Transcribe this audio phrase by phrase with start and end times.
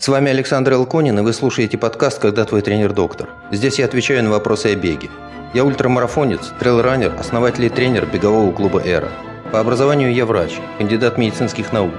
[0.00, 3.28] С вами Александр Элконин, и вы слушаете подкаст «Когда твой тренер доктор».
[3.50, 5.10] Здесь я отвечаю на вопросы о беге.
[5.52, 9.10] Я ультрамарафонец, трейлранер, основатель и тренер бегового клуба «Эра».
[9.52, 11.92] По образованию я врач, кандидат медицинских наук.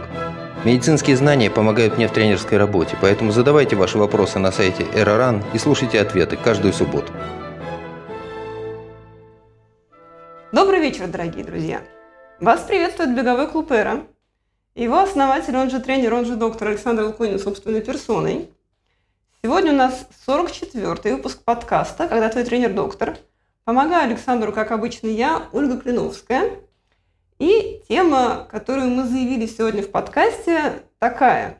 [0.66, 5.60] Медицинские знания помогают мне в тренерской работе, поэтому задавайте ваши вопросы на сайте «Эроран» и
[5.60, 7.14] слушайте ответы каждую субботу.
[10.52, 11.82] Добрый вечер, дорогие друзья!
[12.40, 14.00] Вас приветствует беговой клуб «Эра».
[14.76, 18.50] Его основатель, он же тренер, он же доктор Александр Луконин собственной персоной.
[19.44, 23.18] Сегодня у нас 44-й выпуск подкаста «Когда твой тренер доктор».
[23.66, 26.52] Помогаю Александру, как обычно, я, Ольга Клиновская.
[27.38, 31.58] И тема, которую мы заявили сегодня в подкасте, такая.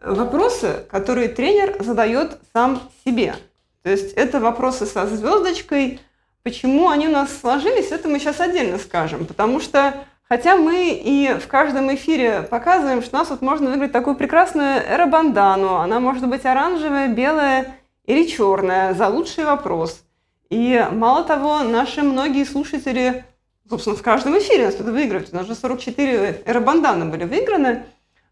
[0.00, 3.34] Вопросы, которые тренер задает сам себе.
[3.82, 6.00] То есть это вопросы со звездочкой.
[6.42, 9.26] Почему они у нас сложились, это мы сейчас отдельно скажем.
[9.26, 13.90] Потому что Хотя мы и в каждом эфире показываем, что у нас вот можно выиграть
[13.90, 15.74] такую прекрасную эробандану.
[15.74, 20.04] Она может быть оранжевая, белая или черная за лучший вопрос.
[20.48, 23.24] И мало того, наши многие слушатели,
[23.68, 25.30] собственно, в каждом эфире нас это выигрывают.
[25.32, 27.86] У нас же 44 эробанданы были выиграны.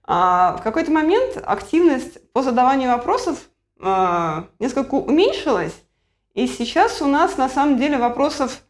[0.04, 3.48] А в какой-то момент активность по задаванию вопросов
[3.80, 5.74] а, несколько уменьшилась.
[6.34, 8.62] И сейчас у нас на самом деле вопросов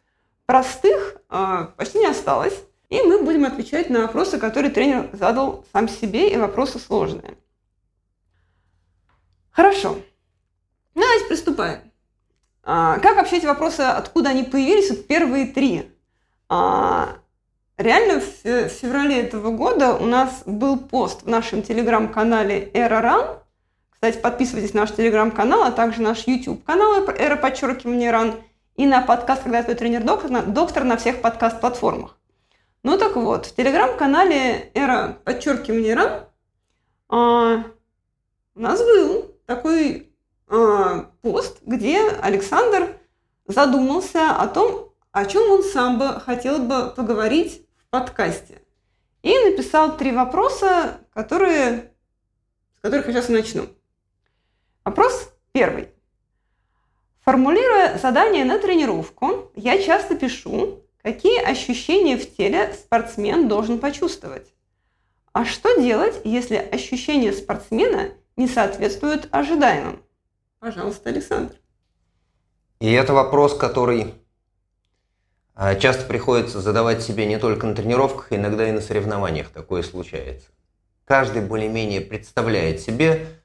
[0.47, 2.59] простых а, почти не осталось.
[2.89, 7.37] И мы будем отвечать на вопросы, которые тренер задал сам себе, и вопросы сложные.
[9.51, 9.99] Хорошо.
[10.95, 11.81] Ну, давайте приступаем.
[12.63, 14.89] А, как вообще эти вопросы, откуда они появились?
[14.89, 15.91] Вот первые три.
[16.49, 17.17] А,
[17.77, 23.43] реально в феврале этого года у нас был пост в нашем телеграм-канале Эра
[23.91, 28.35] Кстати, подписывайтесь на наш телеграм-канал, а также наш YouTube-канал Эра подчеркивание Ран
[28.75, 32.18] и на подкаст «Когда твой тренер доктор» доктор на всех подкаст-платформах.
[32.81, 36.25] Ну так вот, в телеграм-канале Эра подчеркивание Ран
[37.09, 37.65] а,
[38.55, 40.13] у нас был такой
[40.47, 42.97] а, пост, где Александр
[43.47, 48.61] задумался о том, о чем он сам бы хотел бы поговорить в подкасте.
[49.23, 51.91] И написал три вопроса, которые,
[52.77, 53.67] с которых я сейчас начну.
[54.85, 55.89] Вопрос первый.
[57.25, 64.53] Формулируя задание на тренировку, я часто пишу, Какие ощущения в теле спортсмен должен почувствовать?
[65.31, 70.03] А что делать, если ощущения спортсмена не соответствуют ожидаемым?
[70.59, 71.55] Пожалуйста, Александр.
[72.81, 74.13] И это вопрос, который
[75.55, 80.47] а, часто приходится задавать себе не только на тренировках, иногда и на соревнованиях такое случается.
[81.05, 83.38] Каждый более-менее представляет себе,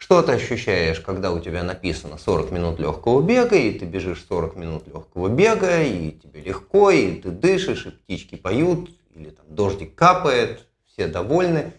[0.00, 4.56] что ты ощущаешь, когда у тебя написано 40 минут легкого бега, и ты бежишь 40
[4.56, 9.94] минут легкого бега, и тебе легко, и ты дышишь, и птички поют, или там дождик
[9.94, 11.74] капает, все довольны.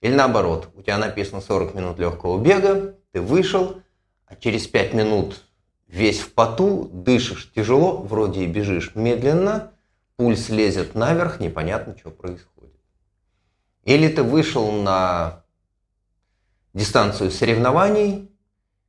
[0.00, 3.82] Или наоборот, у тебя написано 40 минут легкого бега, ты вышел,
[4.26, 5.44] а через 5 минут
[5.88, 9.72] весь в поту, дышишь тяжело, вроде и бежишь медленно,
[10.16, 12.78] пульс лезет наверх, непонятно, что происходит.
[13.84, 15.42] Или ты вышел на
[16.72, 18.30] дистанцию соревнований,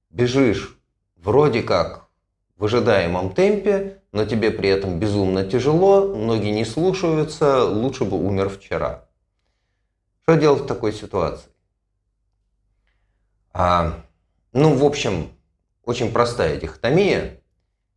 [0.09, 0.77] бежишь
[1.15, 2.09] вроде как
[2.57, 8.49] в ожидаемом темпе, но тебе при этом безумно тяжело, ноги не слушаются, лучше бы умер
[8.49, 9.07] вчера.
[10.23, 11.49] Что делать в такой ситуации?
[13.53, 14.01] А,
[14.53, 15.31] ну, в общем,
[15.83, 17.41] очень простая дихотомия.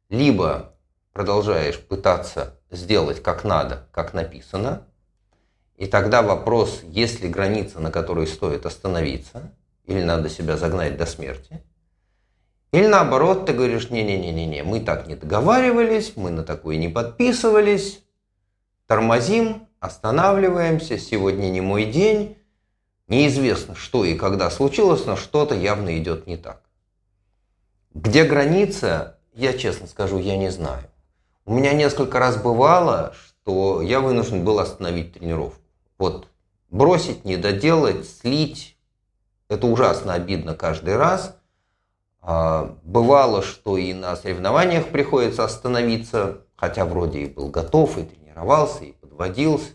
[0.09, 0.75] Либо
[1.13, 4.87] продолжаешь пытаться сделать как надо, как написано,
[5.77, 9.53] и тогда вопрос, есть ли граница, на которой стоит остановиться–
[9.87, 11.63] или надо себя загнать до смерти.
[12.73, 18.03] Или наоборот, ты говоришь, не-не-не-не, мы так не договаривались, мы на такое не подписывались,
[18.87, 22.37] тормозим, останавливаемся, сегодня не мой день,
[23.07, 26.63] неизвестно, что и когда случилось, но что-то явно идет не так.
[27.93, 30.91] Где граница, я честно скажу, я не знаю.
[31.45, 35.61] У меня несколько раз бывало, что я вынужден был остановить тренировку.
[35.99, 36.27] Вот
[36.71, 38.74] бросить, не доделать, слить,
[39.55, 41.37] это ужасно обидно каждый раз.
[42.21, 48.85] А, бывало, что и на соревнованиях приходится остановиться, хотя вроде и был готов, и тренировался,
[48.85, 49.75] и подводился,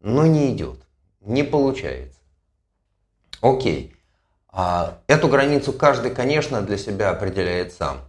[0.00, 0.80] но не идет,
[1.20, 2.18] не получается.
[3.40, 3.96] Окей.
[4.48, 8.00] А, эту границу каждый, конечно, для себя определяет сам.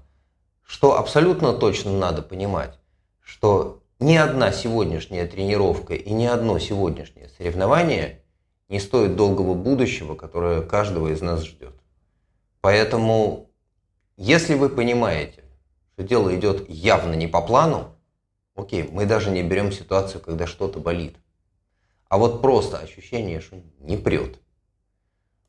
[0.63, 2.79] Что абсолютно точно надо понимать,
[3.21, 8.22] что ни одна сегодняшняя тренировка и ни одно сегодняшнее соревнование
[8.73, 11.75] не стоит долгого будущего, которое каждого из нас ждет.
[12.59, 13.51] Поэтому,
[14.17, 15.43] если вы понимаете,
[15.93, 17.95] что дело идет явно не по плану,
[18.55, 21.17] окей, мы даже не берем ситуацию, когда что-то болит.
[22.09, 24.39] А вот просто ощущение, что не прет.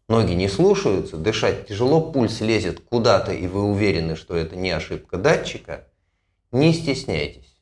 [0.06, 5.16] ноги не слушаются, дышать тяжело, пульс лезет куда-то, и вы уверены, что это не ошибка
[5.16, 5.88] датчика,
[6.52, 7.56] не стесняйтесь.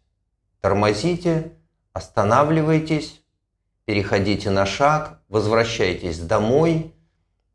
[0.61, 1.53] Тормозите,
[1.93, 3.23] останавливайтесь,
[3.85, 6.94] переходите на шаг, возвращайтесь домой,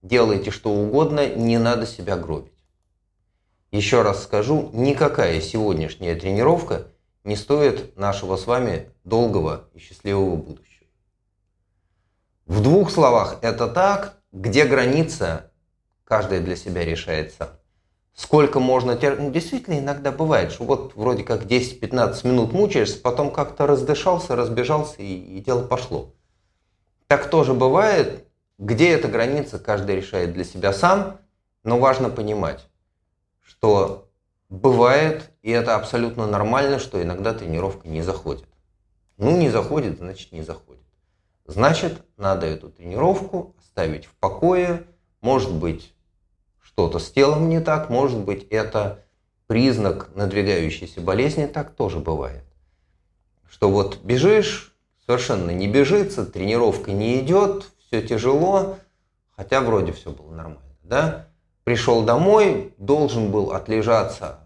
[0.01, 2.65] делайте что угодно, не надо себя гробить.
[3.71, 6.87] Еще раз скажу, никакая сегодняшняя тренировка
[7.23, 10.87] не стоит нашего с вами долгого и счастливого будущего.
[12.47, 15.51] В двух словах это так, где граница,
[16.03, 17.49] каждый для себя решает сам.
[18.15, 19.19] Сколько можно терпеть?
[19.19, 25.03] Ну, действительно, иногда бывает, что вот вроде как 10-15 минут мучаешься, потом как-то раздышался, разбежался
[25.03, 26.15] и, и дело пошло.
[27.07, 28.25] Так тоже бывает.
[28.57, 31.19] Где эта граница, каждый решает для себя сам.
[31.63, 32.67] Но важно понимать,
[33.41, 34.09] что
[34.49, 38.47] бывает, и это абсолютно нормально, что иногда тренировка не заходит.
[39.17, 40.83] Ну, не заходит, значит не заходит.
[41.45, 44.85] Значит, надо эту тренировку оставить в покое.
[45.21, 45.93] Может быть,
[46.61, 49.03] что-то с телом не так, может быть, это
[49.47, 52.43] признак надвигающейся болезни, так тоже бывает.
[53.49, 54.76] Что вот бежишь,
[55.07, 58.77] совершенно не бежится, тренировка не идет, все тяжело,
[59.35, 61.27] хотя вроде все было нормально, да?
[61.63, 64.39] Пришел домой, должен был отлежаться,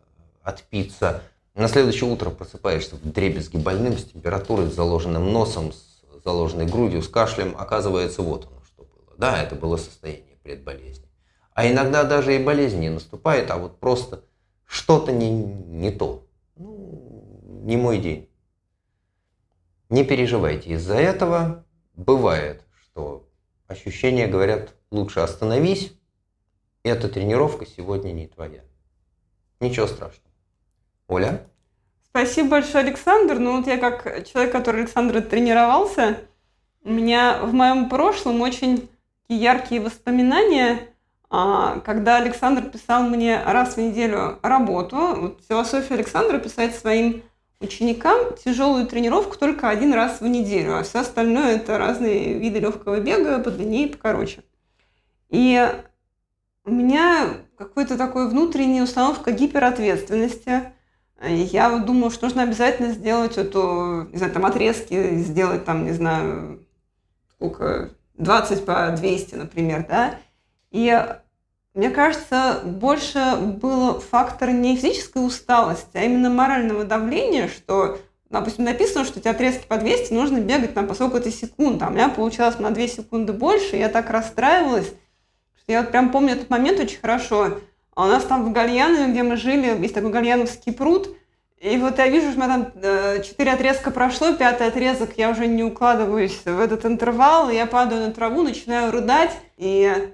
[0.43, 1.21] отпиться.
[1.55, 7.01] На следующее утро просыпаешься в дребезги больным, с температурой, с заложенным носом, с заложенной грудью,
[7.01, 7.55] с кашлем.
[7.57, 9.15] Оказывается, вот оно что было.
[9.17, 11.05] Да, это было состояние предболезни.
[11.53, 14.23] А иногда даже и болезнь не наступает, а вот просто
[14.65, 16.25] что-то не, не то.
[16.55, 18.30] Ну, не мой день.
[19.91, 21.65] Не переживайте из-за этого.
[21.95, 23.27] Бывает, что
[23.67, 25.93] ощущения говорят, лучше остановись,
[26.83, 28.61] эта тренировка сегодня не твоя.
[29.59, 30.31] Ничего страшного.
[31.09, 31.45] Оля?
[32.07, 33.37] Спасибо большое, Александр.
[33.37, 36.19] Ну вот я как человек, который Александр тренировался,
[36.85, 38.89] у меня в моем прошлом очень
[39.27, 40.87] яркие воспоминания,
[41.29, 44.95] а, когда Александр писал мне раз в неделю работу.
[44.95, 47.23] Вот философия Александра писать своим
[47.61, 52.99] ученикам тяжелую тренировку только один раз в неделю, а все остальное это разные виды легкого
[52.99, 54.43] бега, подлиннее, покороче.
[55.29, 55.71] И
[56.65, 60.73] у меня какой-то такой внутренняя установка гиперответственности.
[61.23, 66.65] Я думала, что нужно обязательно сделать эту, не знаю, там отрезки, сделать там, не знаю,
[67.35, 70.15] сколько, 20 по 200, например, да.
[70.71, 71.05] И
[71.73, 77.97] мне кажется, больше был фактор не физической усталости, а именно морального давления, что,
[78.29, 81.91] допустим, написано, что тебе отрезки по 200 нужно бегать там по сколько-то секунд, а у
[81.91, 86.49] меня получалось на 2 секунды больше, я так расстраивалась, что я вот прям помню этот
[86.49, 87.59] момент очень хорошо.
[87.95, 91.15] А у нас там в Гальянове, где мы жили, есть такой гальяновский пруд,
[91.61, 95.29] и вот я вижу, что у меня там э, четыре отрезка прошло, пятый отрезок, я
[95.29, 100.11] уже не укладываюсь в этот интервал, я падаю на траву, начинаю рыдать, и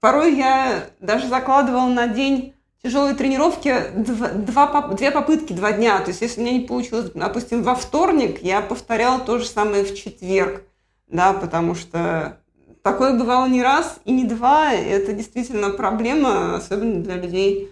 [0.00, 6.00] Порой я даже закладывала на день тяжелой тренировки два, два, две попытки, два дня.
[6.00, 9.84] То есть, если у меня не получилось, допустим, во вторник, я повторяла то же самое
[9.84, 10.62] в четверг,
[11.06, 12.38] да, потому что
[12.82, 14.72] такое бывало не раз и не два.
[14.72, 17.70] Это действительно проблема, особенно для людей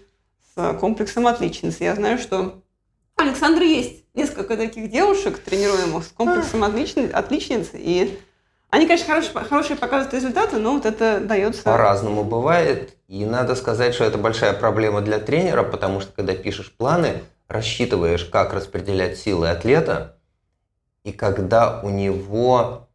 [0.55, 1.83] с комплексом отличницы.
[1.83, 2.61] Я знаю, что
[3.17, 8.19] у Александра есть несколько таких девушек, тренируемых с комплексом отличницы, и
[8.71, 11.63] они, конечно, хорошие, хорошие показывают результаты, но вот это дается...
[11.63, 12.95] По-разному бывает.
[13.07, 18.25] И надо сказать, что это большая проблема для тренера, потому что когда пишешь планы, рассчитываешь,
[18.25, 20.17] как распределять силы атлета,
[21.03, 22.87] и когда у него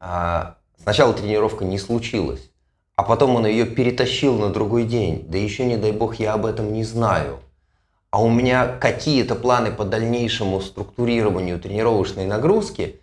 [0.00, 2.50] а, сначала тренировка не случилась,
[2.96, 6.46] а потом он ее перетащил на другой день, да еще, не дай бог, я об
[6.46, 7.38] этом не знаю,
[8.10, 13.00] а у меня какие-то планы по дальнейшему структурированию тренировочной нагрузки,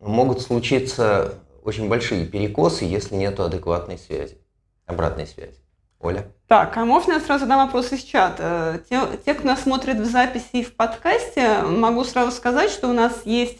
[0.00, 1.34] могут случиться
[1.70, 4.38] очень большие перекосы, если нет адекватной связи,
[4.86, 5.54] обратной связи.
[6.00, 6.26] Оля?
[6.48, 8.82] Так, а можно я сразу задам вопрос из чата?
[8.90, 12.92] Те, те, кто нас смотрит в записи и в подкасте, могу сразу сказать, что у
[12.92, 13.58] нас есть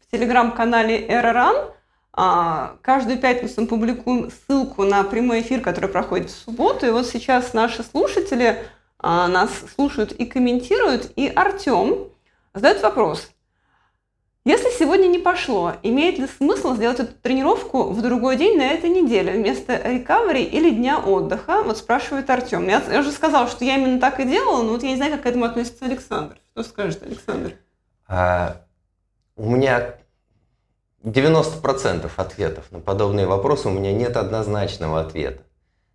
[0.00, 1.70] в телеграм-канале Эроран.
[2.82, 6.86] Каждую пятницу мы публикуем ссылку на прямой эфир, который проходит в субботу.
[6.86, 8.64] И вот сейчас наши слушатели
[8.98, 11.12] а, нас слушают и комментируют.
[11.16, 12.08] И Артем
[12.52, 13.30] задает вопрос.
[14.46, 18.88] Если сегодня не пошло, имеет ли смысл сделать эту тренировку в другой день на этой
[18.88, 21.64] неделе вместо рекавери или дня отдыха?
[21.64, 22.68] Вот спрашивает Артем.
[22.68, 25.10] Я, я уже сказала, что я именно так и делала, но вот я не знаю,
[25.14, 26.38] как к этому относится Александр.
[26.52, 27.54] Что скажет Александр?
[28.06, 28.62] А,
[29.34, 29.96] у меня
[31.02, 35.42] 90% ответов на подобные вопросы, у меня нет однозначного ответа.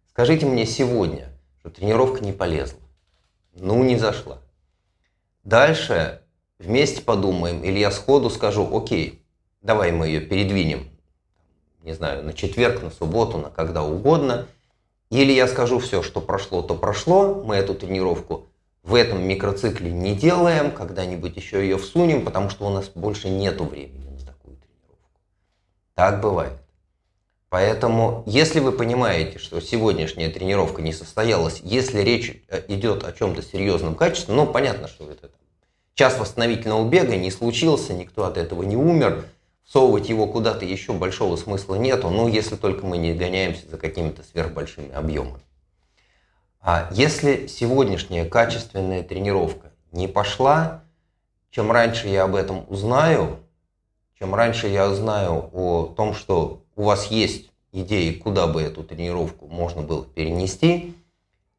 [0.09, 1.29] Скажите мне сегодня,
[1.61, 2.81] что тренировка не полезла.
[3.53, 4.39] Ну, не зашла.
[5.45, 6.20] Дальше
[6.61, 9.23] вместе подумаем, или я сходу скажу, окей,
[9.61, 10.91] давай мы ее передвинем
[11.83, 14.47] не знаю, на четверг, на субботу, на когда угодно.
[15.09, 18.47] Или я скажу все, что прошло, то прошло, мы эту тренировку
[18.83, 23.65] в этом микроцикле не делаем, когда-нибудь еще ее всунем, потому что у нас больше нету
[23.65, 25.09] времени на такую тренировку.
[25.95, 26.53] Так бывает.
[27.49, 33.41] Поэтому, если вы понимаете, что сегодняшняя тренировка не состоялась, если речь э, идет о чем-то
[33.41, 35.29] серьезном качестве, ну, понятно, что это
[35.93, 39.25] час восстановительного бега не случился, никто от этого не умер,
[39.63, 44.23] всовывать его куда-то еще большого смысла нету, ну, если только мы не гоняемся за какими-то
[44.23, 45.41] сверхбольшими объемами.
[46.59, 50.83] А если сегодняшняя качественная тренировка не пошла,
[51.49, 53.39] чем раньше я об этом узнаю,
[54.19, 59.47] чем раньше я узнаю о том, что у вас есть идеи, куда бы эту тренировку
[59.47, 60.95] можно было перенести,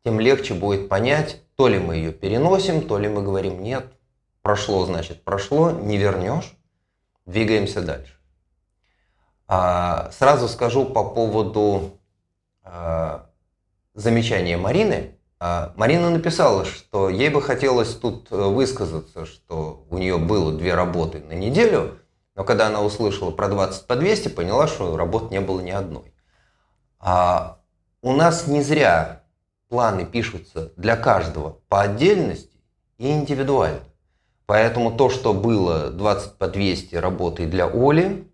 [0.04, 3.86] тем легче будет понять, то ли мы ее переносим, то ли мы говорим, нет,
[4.42, 6.56] прошло, значит, прошло, не вернешь,
[7.26, 8.14] двигаемся дальше.
[9.49, 11.99] А, сразу скажу по поводу
[12.62, 13.30] а,
[13.94, 15.18] замечания Марины.
[15.38, 21.20] А, Марина написала, что ей бы хотелось тут высказаться, что у нее было две работы
[21.20, 21.99] на неделю–
[22.34, 26.14] но когда она услышала про 20 по 200, поняла, что работ не было ни одной.
[26.99, 27.58] А
[28.00, 29.22] у нас не зря
[29.68, 32.61] планы пишутся для каждого по отдельности
[32.99, 33.80] и индивидуально.
[34.52, 38.28] Поэтому то, что было 20 по 200 работы для Оли,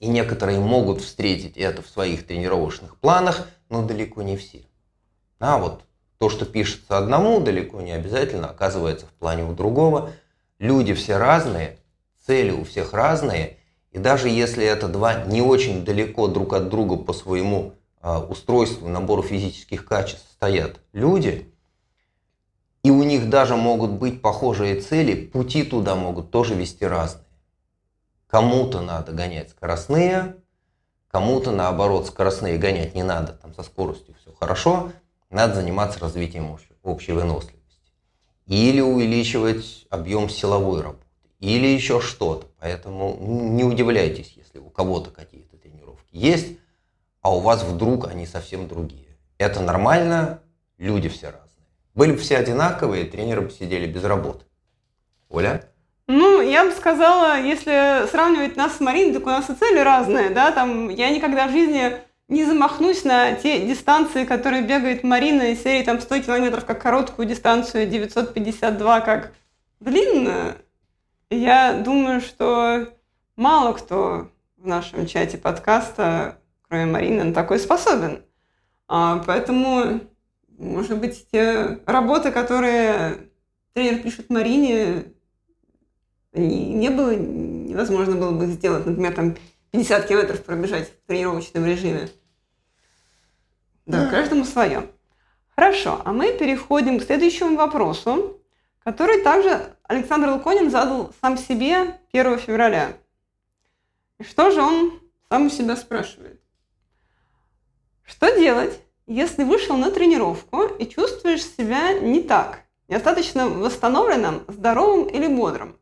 [0.00, 4.62] и некоторые могут встретить это в своих тренировочных планах, но далеко не все.
[5.40, 5.82] А вот
[6.16, 10.12] то, что пишется одному, далеко не обязательно оказывается в плане у другого.
[10.58, 11.76] Люди все разные,
[12.24, 13.58] цели у всех разные,
[13.90, 18.88] и даже если это два не очень далеко друг от друга по своему а, устройству,
[18.88, 21.53] набору физических качеств стоят люди,
[22.84, 27.24] и у них даже могут быть похожие цели, пути туда могут тоже вести разные.
[28.28, 30.36] Кому-то надо гонять скоростные,
[31.10, 34.92] кому-то наоборот скоростные гонять не надо, там со скоростью все хорошо,
[35.30, 37.62] надо заниматься развитием общей выносливости.
[38.46, 41.04] Или увеличивать объем силовой работы
[41.40, 42.46] или еще что-то.
[42.60, 46.58] Поэтому не удивляйтесь, если у кого-то какие-то тренировки есть,
[47.22, 49.16] а у вас вдруг они совсем другие.
[49.38, 50.40] Это нормально,
[50.76, 51.43] люди все разные.
[51.94, 54.44] Были бы все одинаковые, тренеры бы сидели без работы.
[55.28, 55.64] Оля?
[56.06, 60.30] Ну, я бы сказала, если сравнивать нас с Мариной, так у нас и цели разные,
[60.30, 61.96] да, там я никогда в жизни
[62.28, 67.28] не замахнусь на те дистанции, которые бегает Марина из серии там 100 километров как короткую
[67.28, 69.32] дистанцию, 952 как
[69.80, 70.56] длинную.
[71.30, 72.88] Я думаю, что
[73.36, 78.22] мало кто в нашем чате подкаста, кроме Марины, на такой способен.
[78.88, 80.00] А, поэтому,
[80.58, 83.28] может быть, те работы, которые
[83.72, 85.04] тренер пишет Марине,
[86.32, 89.36] не было, невозможно было бы сделать, например, там
[89.72, 92.08] 50 километров пробежать в тренировочном режиме.
[93.86, 94.88] Да, каждому свое.
[95.54, 98.40] Хорошо, а мы переходим к следующему вопросу
[98.84, 102.96] который также Александр Луконин задал сам себе 1 февраля.
[104.18, 106.40] И что же он сам у себя спрашивает?
[108.04, 115.26] Что делать, если вышел на тренировку и чувствуешь себя не так, недостаточно восстановленным, здоровым или
[115.26, 115.76] бодрым?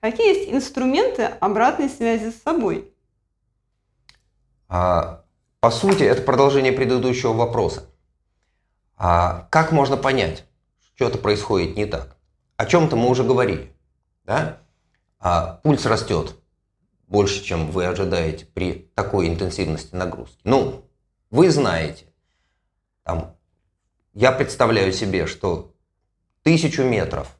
[0.00, 2.92] Какие есть инструменты обратной связи с собой?
[4.68, 5.24] А,
[5.60, 7.86] по сути, это продолжение предыдущего вопроса.
[8.96, 10.44] А как можно понять,
[10.94, 12.18] что-то происходит не так?
[12.58, 13.72] о чем-то мы уже говорили.
[14.24, 14.58] Да?
[15.20, 16.36] А пульс растет
[17.06, 20.40] больше, чем вы ожидаете при такой интенсивности нагрузки.
[20.44, 20.84] Ну,
[21.30, 22.07] вы знаете,
[23.08, 23.34] там,
[24.12, 25.72] я представляю себе, что
[26.42, 27.38] тысячу метров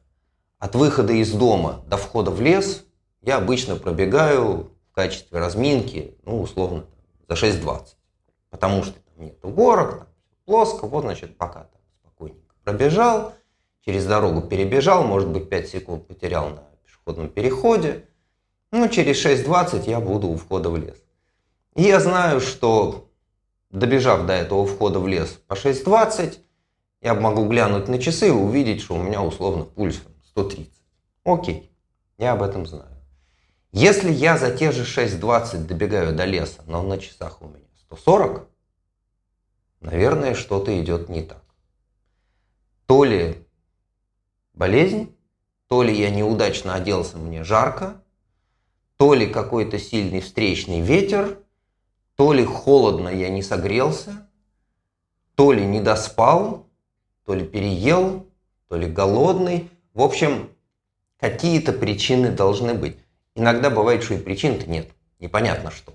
[0.57, 2.85] от выхода из дома до входа в лес
[3.21, 6.85] я обычно пробегаю в качестве разминки, ну, условно,
[7.27, 7.85] за 6.20.
[8.49, 10.07] Потому что там нет горок, там
[10.45, 13.35] плоско, вот, значит, пока там спокойненько пробежал,
[13.85, 18.07] через дорогу перебежал, может быть, 5 секунд потерял на пешеходном переходе.
[18.71, 20.97] Ну, через 6.20 я буду у входа в лес.
[21.75, 23.08] И я знаю, что
[23.69, 26.39] добежав до этого входа в лес по 6.20,
[27.01, 30.71] я могу глянуть на часы и увидеть, что у меня условно пульс 130.
[31.23, 31.71] Окей,
[32.17, 32.99] я об этом знаю.
[33.71, 38.47] Если я за те же 6.20 добегаю до леса, но на часах у меня 140,
[39.79, 41.43] наверное, что-то идет не так.
[42.87, 43.45] То ли
[44.53, 45.15] болезнь,
[45.67, 48.03] то ли я неудачно оделся, мне жарко,
[48.97, 51.37] то ли какой-то сильный встречный ветер,
[52.19, 54.27] то ли холодно, я не согрелся,
[55.35, 56.67] то ли не доспал,
[57.25, 58.27] то ли переел,
[58.67, 59.69] то ли голодный.
[59.93, 60.49] В общем,
[61.17, 62.97] какие-то причины должны быть.
[63.35, 64.89] Иногда бывает, что и причин-то нет.
[65.19, 65.93] Непонятно что.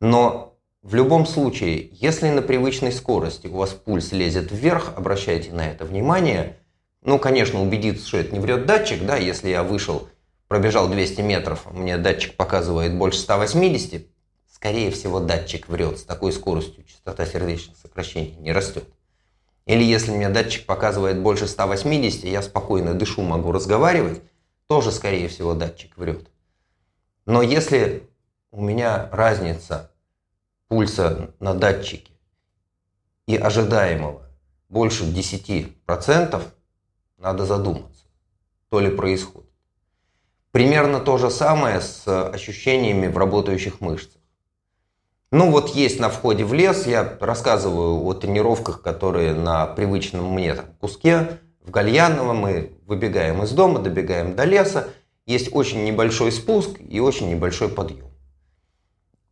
[0.00, 5.64] Но в любом случае, если на привычной скорости у вас пульс лезет вверх, обращайте на
[5.64, 6.56] это внимание.
[7.02, 10.08] Ну, конечно, убедиться, что это не врет датчик, да, если я вышел,
[10.48, 14.08] пробежал 200 метров, мне датчик показывает больше 180,
[14.64, 15.98] скорее всего, датчик врет.
[15.98, 18.88] С такой скоростью частота сердечных сокращений не растет.
[19.66, 24.22] Или если мне датчик показывает больше 180, я спокойно дышу, могу разговаривать,
[24.66, 26.30] тоже, скорее всего, датчик врет.
[27.26, 28.08] Но если
[28.52, 29.90] у меня разница
[30.68, 32.14] пульса на датчике
[33.26, 34.22] и ожидаемого
[34.70, 36.42] больше 10%,
[37.18, 38.04] надо задуматься,
[38.70, 39.50] то ли происходит.
[40.52, 44.13] Примерно то же самое с ощущениями в работающих мышцах.
[45.34, 50.54] Ну вот есть на входе в лес, я рассказываю о тренировках, которые на привычном мне
[50.54, 54.90] там, куске в Гальяново мы выбегаем из дома, добегаем до леса,
[55.26, 58.12] есть очень небольшой спуск и очень небольшой подъем.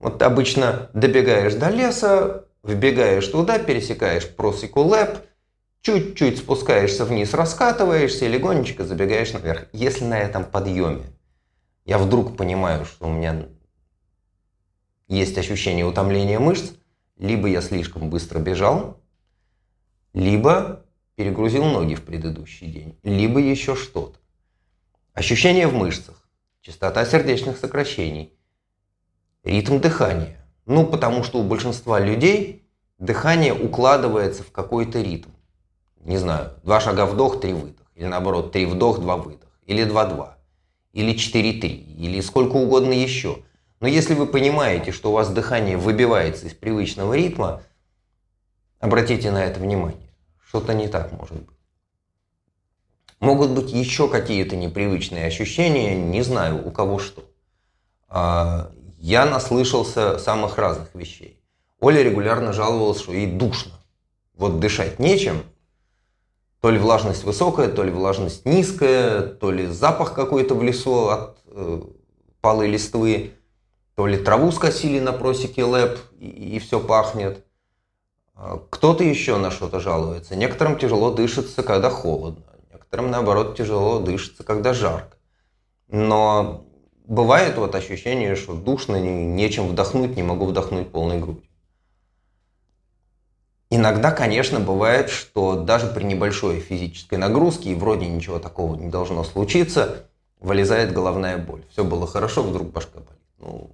[0.00, 5.18] Вот обычно добегаешь до леса, вбегаешь туда, пересекаешь просеку лэп,
[5.82, 9.68] чуть-чуть спускаешься вниз, раскатываешься и легонечко забегаешь наверх.
[9.72, 11.04] Если на этом подъеме
[11.84, 13.46] я вдруг понимаю, что у меня
[15.12, 16.72] есть ощущение утомления мышц,
[17.18, 18.98] либо я слишком быстро бежал,
[20.14, 24.18] либо перегрузил ноги в предыдущий день, либо еще что-то.
[25.12, 26.26] Ощущения в мышцах,
[26.62, 28.32] частота сердечных сокращений,
[29.44, 30.38] ритм дыхания.
[30.64, 32.62] Ну, потому что у большинства людей
[32.98, 35.30] дыхание укладывается в какой-то ритм.
[36.00, 37.86] Не знаю, два шага вдох, три выдох.
[37.94, 39.50] Или наоборот, три вдох, два выдох.
[39.66, 40.38] Или два-два.
[40.92, 41.74] Или четыре-три.
[41.98, 43.42] Или сколько угодно еще–
[43.82, 47.64] но если вы понимаете, что у вас дыхание выбивается из привычного ритма,
[48.78, 50.14] обратите на это внимание.
[50.46, 51.56] Что-то не так может быть.
[53.18, 57.24] Могут быть еще какие-то непривычные ощущения, не знаю, у кого что.
[58.06, 61.42] А, я наслышался самых разных вещей.
[61.80, 63.72] Оля регулярно жаловалась, что ей душно.
[64.34, 65.42] Вот дышать нечем.
[66.60, 71.38] То ли влажность высокая, то ли влажность низкая, то ли запах какой-то в лесу от
[71.46, 71.82] э,
[72.40, 73.32] палой листвы
[73.94, 77.44] то ли траву скосили на просеке лэп и, и все пахнет.
[78.34, 80.36] А, кто-то еще на что-то жалуется.
[80.36, 82.44] Некоторым тяжело дышится, когда холодно.
[82.72, 85.16] Некоторым, наоборот, тяжело дышится, когда жарко.
[85.88, 86.66] Но
[87.04, 91.44] бывает вот ощущение, что душно, нечем вдохнуть, не могу вдохнуть полной грудью.
[93.74, 99.24] Иногда, конечно, бывает, что даже при небольшой физической нагрузке, и вроде ничего такого не должно
[99.24, 100.08] случиться,
[100.40, 101.64] вылезает головная боль.
[101.70, 103.22] Все было хорошо, вдруг башка болит.
[103.38, 103.70] Ну,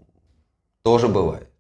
[0.88, 1.50] тоже бывает.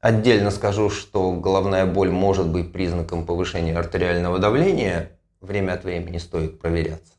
[0.00, 5.10] Отдельно скажу, что головная боль может быть признаком повышения артериального давления.
[5.42, 7.12] Время от времени стоит проверяться.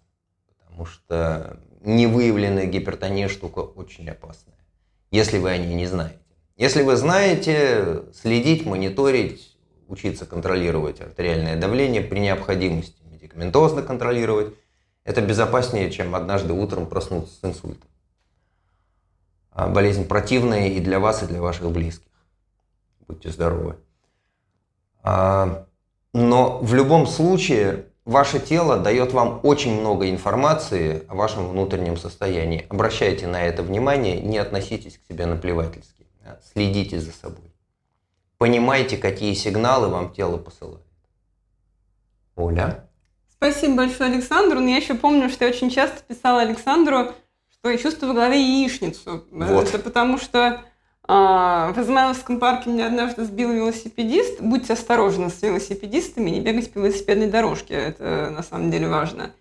[0.57, 4.57] Потому что невыявленная гипертония штука очень опасная.
[5.12, 6.17] Если вы о ней не знаете.
[6.55, 9.55] Если вы знаете, следить, мониторить,
[9.88, 14.55] учиться контролировать артериальное давление при необходимости медикаментозно контролировать,
[15.03, 17.88] это безопаснее, чем однажды утром проснуться с инсультом.
[19.58, 22.12] А, болезнь противная и для вас, и для ваших близких.
[23.08, 23.78] Будьте здоровы.
[25.02, 25.65] А,
[26.13, 32.67] но в любом случае ваше тело дает вам очень много информации о вашем внутреннем состоянии.
[32.70, 36.06] Обращайте на это внимание, не относитесь к себе наплевательски.
[36.24, 37.52] А, следите за собой.
[38.38, 40.86] Понимайте, какие сигналы вам тело посылает.
[42.36, 42.88] Оля?
[43.34, 44.60] Спасибо большое, Александру.
[44.60, 47.12] Но я еще помню, что я очень часто писала Александру,
[47.60, 49.26] что я чувствую в голове яичницу.
[49.32, 49.67] Вот.
[49.67, 50.63] Это потому что
[51.04, 54.41] а, в Измайловском парке меня однажды сбил велосипедист.
[54.41, 57.76] Будьте осторожны с велосипедистами, не бегайте по велосипедной дорожке.
[57.76, 59.32] Это на самом деле важно.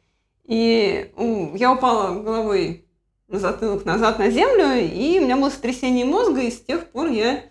[0.44, 1.12] И
[1.54, 2.86] я упала головой
[3.28, 7.08] на затылок назад на землю, и у меня было сотрясение мозга, и с тех пор
[7.08, 7.42] я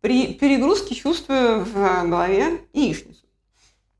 [0.00, 3.26] при перегрузке чувствую в голове яичницу.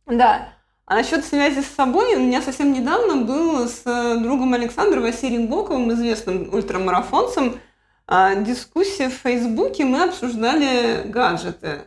[0.07, 0.53] Да.
[0.89, 5.47] А насчет связи с собой, у меня совсем недавно был с э, другом Александром Василием
[5.47, 7.61] Боковым, известным ультрамарафонцем,
[8.07, 11.81] а, дискуссия в Фейсбуке, мы обсуждали гаджеты.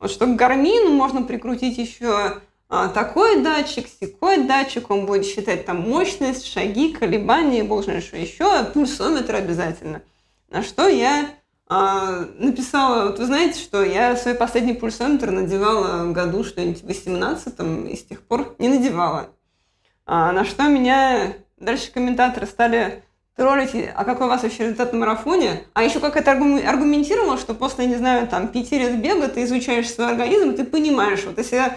[0.00, 2.40] Вот что к Гармину можно прикрутить еще
[2.70, 8.16] а, такой датчик, секой датчик, он будет считать там мощность, шаги, колебания, бог знает что
[8.16, 10.00] еще, пульсометр обязательно.
[10.48, 11.28] На что я
[11.68, 16.86] а, написала, вот вы знаете, что я свой последний пульсометр надевала в году что-нибудь в
[16.86, 17.54] 18
[17.90, 19.30] и с тех пор не надевала.
[20.06, 23.02] А, на что меня дальше комментаторы стали
[23.34, 25.64] троллить, а какой у вас вообще результат на марафоне?
[25.74, 29.92] А еще как это аргументировала, что после, не знаю, там, пяти лет бега ты изучаешь
[29.92, 31.72] свой организм, ты понимаешь, вот если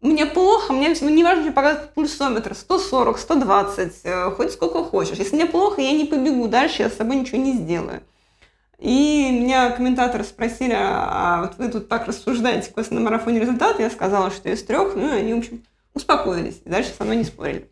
[0.00, 5.18] мне плохо, мне не важно, мне показывает пульсометр 140, 120, э, хоть сколько хочешь.
[5.18, 8.02] Если мне плохо, я не побегу дальше, я с собой ничего не сделаю.
[8.84, 13.80] И меня комментаторы спросили, а вот вы тут так рассуждаете, какой на марафоне результат?
[13.80, 16.60] Я сказала, что из трех, ну, они, в общем, успокоились.
[16.66, 17.70] И дальше со мной не спорили.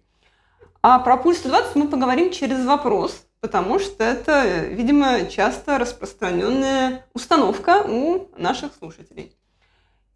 [0.81, 7.85] А про пульс 120 мы поговорим через вопрос, потому что это, видимо, часто распространенная установка
[7.87, 9.37] у наших слушателей.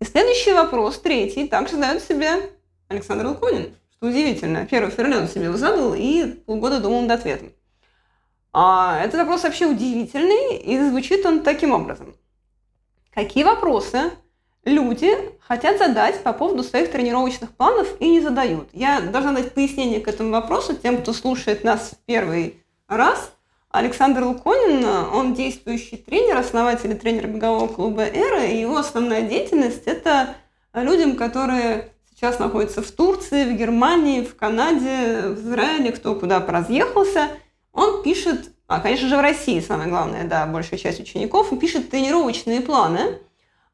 [0.01, 2.53] И следующий вопрос, третий, также задает себе
[2.89, 4.65] Александр Луконин, что удивительно.
[4.65, 7.53] Первый он себе его задал и полгода думал над ответом.
[8.59, 12.15] А этот вопрос вообще удивительный, и звучит он таким образом.
[13.13, 14.13] Какие вопросы
[14.65, 18.71] люди хотят задать по поводу своих тренировочных планов и не задают?
[18.73, 23.31] Я должна дать пояснение к этому вопросу тем, кто слушает нас в первый раз.
[23.69, 29.83] Александр Луконин, он действующий тренер, основатель и тренер бегового клуба «Эра», и его основная деятельность–
[29.85, 30.35] это
[30.73, 37.29] людям, которые сейчас находятся в Турции, в Германии, в Канаде, в Израиле, кто куда поразъехался–
[37.77, 42.61] он пишет, а, конечно же, в России самое главное, да, большая часть учеников, пишет тренировочные
[42.61, 43.19] планы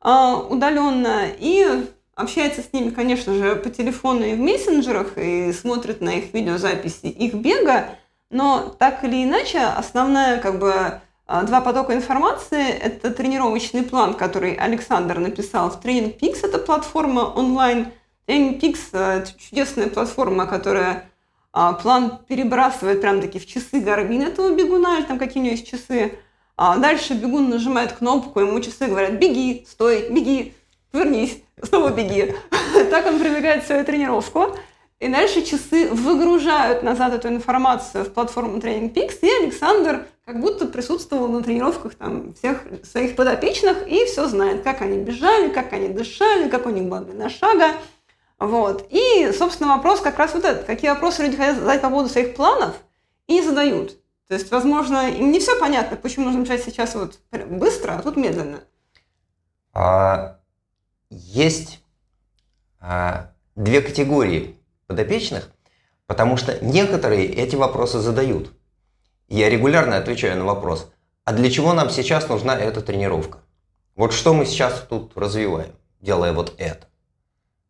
[0.00, 6.00] а, удаленно и общается с ними, конечно же, по телефону и в мессенджерах, и смотрит
[6.00, 7.90] на их видеозаписи их бега,
[8.28, 14.54] но так или иначе, основная как бы а, два потока информации– это тренировочный план, который
[14.54, 17.92] Александр написал в Training Peaks, это платформа онлайн.
[18.26, 21.10] Training Peaks э,– чудесная платформа, которая
[21.52, 25.68] а, план перебрасывает прям-таки в часы Гармин этого бегуна, или там какие у него есть
[25.68, 26.18] часы.
[26.56, 30.54] А дальше бегун нажимает кнопку, ему часы говорят «беги, стой, беги,
[30.92, 32.34] вернись, снова беги».
[32.90, 34.56] Так он пробегает свою тренировку.
[34.98, 40.66] И дальше часы выгружают назад эту информацию в платформу Training Peaks, и Александр как будто
[40.66, 45.88] присутствовал на тренировках там, всех своих подопечных и все знает, как они бежали, как они
[45.88, 47.74] дышали, как у них была длина шага.
[48.42, 48.88] Вот.
[48.90, 50.64] И, собственно, вопрос как раз вот этот.
[50.64, 52.74] Какие вопросы люди хотят задать по поводу своих планов
[53.28, 53.96] и задают.
[54.26, 58.16] То есть, возможно, им не все понятно, почему нужно начать сейчас вот быстро, а тут
[58.16, 58.64] медленно.
[59.72, 60.40] А,
[61.08, 61.84] есть
[62.80, 64.56] а, две категории
[64.88, 65.48] подопечных,
[66.08, 68.50] потому что некоторые эти вопросы задают.
[69.28, 70.90] Я регулярно отвечаю на вопрос,
[71.24, 73.38] а для чего нам сейчас нужна эта тренировка?
[73.94, 76.88] Вот что мы сейчас тут развиваем, делая вот это.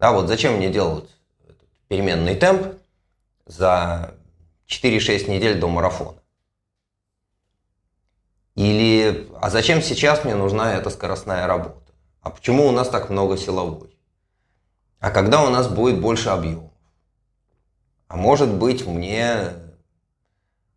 [0.02, 1.08] Да, вот зачем мне делать
[1.86, 2.76] переменный темп
[3.46, 4.16] за
[4.66, 6.18] 4-6 недель до марафона?
[8.56, 11.92] Или, а зачем сейчас мне нужна эта скоростная работа?
[12.20, 13.96] А почему у нас так много силовой?
[14.98, 16.72] А когда у нас будет больше объемов?
[18.08, 19.52] А может быть мне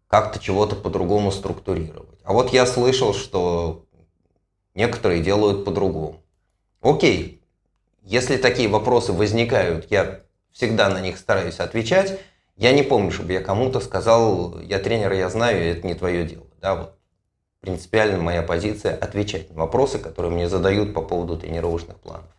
[0.05, 2.19] как-то чего-то по-другому структурировать?
[2.23, 3.87] А вот я слышал, что
[4.75, 6.21] некоторые делают по-другому.
[6.79, 7.34] Окей,
[8.05, 12.19] если такие вопросы возникают, я всегда на них стараюсь отвечать.
[12.55, 16.45] Я не помню, чтобы я кому-то сказал, я тренер, я знаю, это не твое дело.
[16.61, 16.97] Да, вот
[17.61, 22.29] принципиально моя позиция– отвечать на вопросы, которые мне задают по поводу тренировочных планов.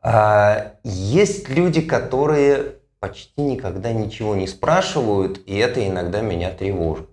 [0.00, 7.10] А есть люди, которые почти никогда ничего не спрашивают, и это иногда меня тревожит.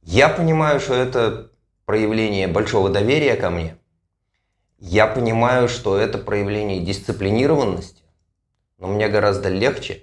[0.00, 1.50] Я понимаю, что это
[1.84, 3.76] проявление большого доверия ко мне–
[4.84, 8.02] я понимаю, что это проявление дисциплинированности,
[8.78, 10.02] но мне гораздо легче,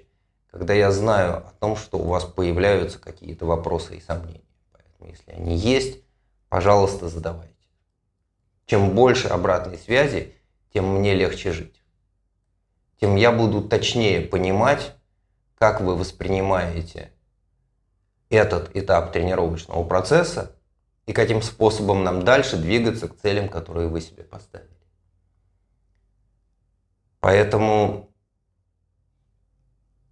[0.50, 4.40] когда я знаю о том, что у вас появляются какие-то вопросы и сомнения.
[4.72, 6.02] Поэтому, если они есть,
[6.48, 7.52] пожалуйста, задавайте.
[8.64, 10.32] Чем больше обратной связи,
[10.72, 11.82] тем мне легче жить.
[12.98, 14.94] Тем я буду точнее понимать,
[15.58, 17.12] как вы воспринимаете
[18.30, 20.56] этот этап тренировочного процесса
[21.04, 24.69] и каким способом нам дальше двигаться к целям, которые вы себе поставили.
[27.20, 28.10] Поэтому,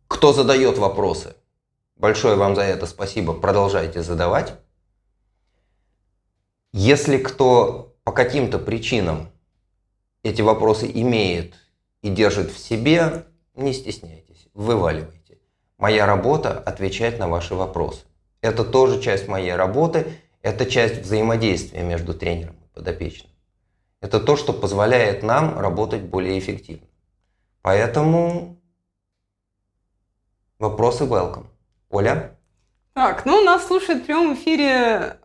[0.07, 1.35] кто задает вопросы,
[1.97, 4.55] большое вам за это спасибо, продолжайте задавать.
[6.73, 9.31] Если кто по каким-то причинам
[10.23, 11.55] эти вопросы имеет
[12.03, 15.39] и держит в себе, не стесняйтесь, вываливайте.
[15.79, 18.05] Моя работа– отвечать на ваши вопросы.
[18.41, 23.31] Это тоже часть моей работы– это часть взаимодействия между тренером и подопечным.
[24.01, 26.88] Это то, что позволяет нам работать более эффективно.
[27.63, 28.61] Поэтому
[30.59, 31.47] вопросы welcome.
[31.91, 32.37] Оля?
[32.95, 35.19] Так, ну нас слушает в прямом эфире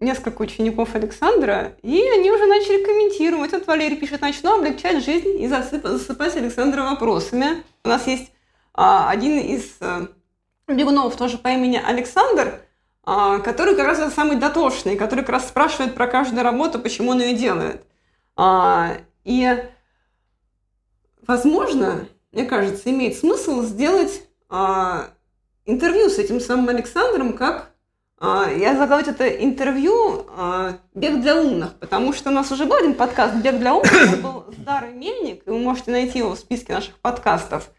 [0.00, 3.52] несколько учеников Александра, и они уже начали комментировать.
[3.52, 7.62] Вот Валерий пишет, начну облегчать жизнь и засып, засыпать Александра вопросами.
[7.84, 8.30] У нас есть
[8.74, 10.08] а, один из а,
[10.68, 12.60] бегунов тоже по имени Александр,
[13.04, 17.20] а, который как раз самый дотошный, который как раз спрашивает про каждую работу, почему он
[17.20, 17.84] ее делает.
[18.36, 19.64] А, и,
[21.26, 25.08] возможно, мне кажется, имеет смысл сделать а,
[25.64, 27.72] интервью с этим самым Александром как
[28.18, 32.76] а, я заглавить это интервью а, «Бег для умных», потому что у нас уже был
[32.76, 36.34] один подкаст «Бег для умных», это был с Дарой Мельник, и вы можете найти его
[36.34, 37.70] в списке наших подкастов.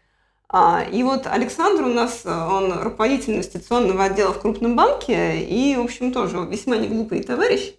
[0.48, 5.80] А, и вот Александр у нас, он руководитель инвестиционного отдела в крупном банке, и, в
[5.80, 7.74] общем, тоже весьма неглупый товарищ.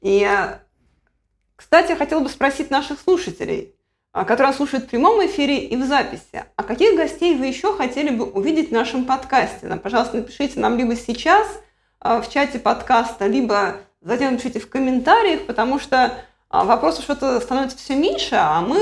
[0.00, 0.28] И,
[1.56, 3.74] кстати, я хотела бы спросить наших слушателей,
[4.12, 8.24] которые слушают в прямом эфире и в записи, а каких гостей вы еще хотели бы
[8.24, 9.68] увидеть в нашем подкасте?
[9.82, 11.46] Пожалуйста, напишите нам либо сейчас–
[12.02, 16.14] а, в чате подкаста, либо затем напишите в комментариях, потому что
[16.48, 18.78] а, вопросов что-то становится все меньше, а мы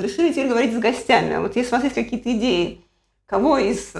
[0.00, 1.36] решили теперь говорить с гостями.
[1.36, 2.82] Вот если у вас есть какие-то идеи,
[3.26, 3.94] кого из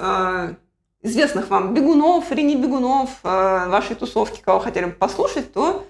[1.02, 5.86] известных вам бегунов или не бегунов вашей тусовки, кого хотели бы послушать, то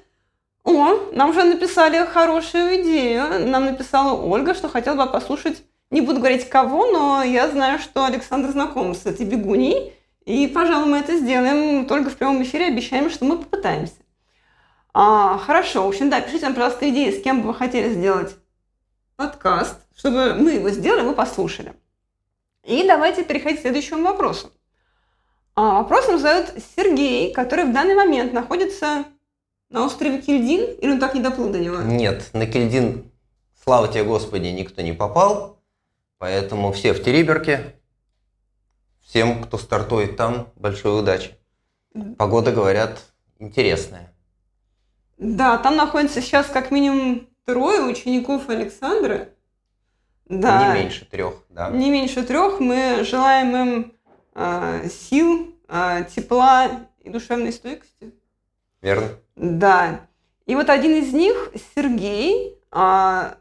[0.64, 3.48] о, нам уже написали хорошую идею.
[3.48, 8.04] Нам написала Ольга, что хотела бы послушать, не буду говорить кого, но я знаю, что
[8.04, 9.92] Александр знаком с этой бегуней,
[10.24, 13.94] и, пожалуй, мы это сделаем только в прямом эфире, обещаем, что мы попытаемся.
[14.94, 18.36] А, хорошо, в общем, да, пишите нам, пожалуйста, идеи, с кем бы вы хотели сделать
[19.16, 21.74] подкаст, чтобы мы его сделали, вы послушали.
[22.64, 24.52] И давайте переходить к следующему вопросу.
[25.54, 29.04] А, вопрос задает Сергей, который в данный момент находится
[29.72, 31.78] на острове Кильдин, или он так не доплыл до него?
[31.82, 33.10] Нет, на Кильдин,
[33.62, 35.58] слава тебе, Господи, никто не попал,
[36.18, 37.74] поэтому все в Териберке,
[39.12, 41.32] Всем, кто стартует там, большой удачи.
[42.16, 42.98] Погода, говорят,
[43.38, 44.14] интересная.
[45.18, 49.28] Да, там находится сейчас как минимум трое учеников Александра.
[50.28, 50.74] Да.
[50.74, 51.68] Не меньше трех, да.
[51.68, 52.58] Не меньше трех.
[52.58, 53.92] Мы желаем им
[54.34, 58.14] э, сил, э, тепла и душевной стойкости.
[58.82, 59.08] Верно.
[59.36, 60.00] Да.
[60.46, 63.34] И вот один из них, Сергей, э,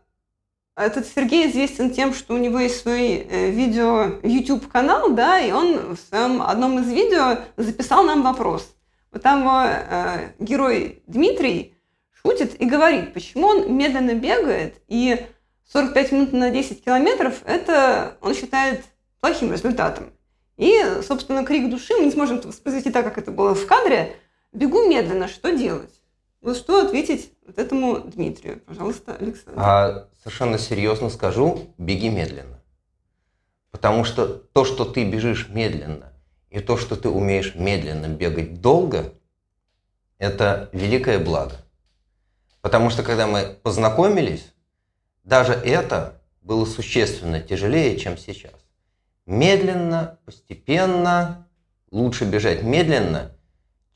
[0.76, 5.52] этот Сергей известен тем, что у него есть свой э, видео YouTube канал, да, и
[5.52, 8.74] он в своем одном из видео записал нам вопрос.
[9.12, 11.76] Вот там э, герой Дмитрий
[12.14, 15.26] шутит и говорит, почему он медленно бегает, и
[15.72, 18.84] 45 минут на 10 километров это он считает
[19.20, 20.12] плохим результатом.
[20.58, 24.16] И, собственно, крик души мы не сможем воспроизвести так, как это было в кадре.
[24.52, 26.02] Бегу медленно, что делать?
[26.42, 28.60] Вот что ответить вот этому Дмитрию?
[28.66, 29.54] Пожалуйста, Александр.
[29.58, 32.60] А, совершенно серьезно скажу, беги медленно.
[33.70, 36.12] Потому что то, что ты бежишь медленно,
[36.50, 39.14] и то, что ты умеешь медленно бегать долго,
[40.18, 41.56] это великое благо.
[42.62, 44.54] Потому что когда мы познакомились,
[45.24, 48.54] даже это было существенно тяжелее, чем сейчас.
[49.26, 51.48] Медленно, постепенно,
[51.92, 53.36] лучше бежать медленно,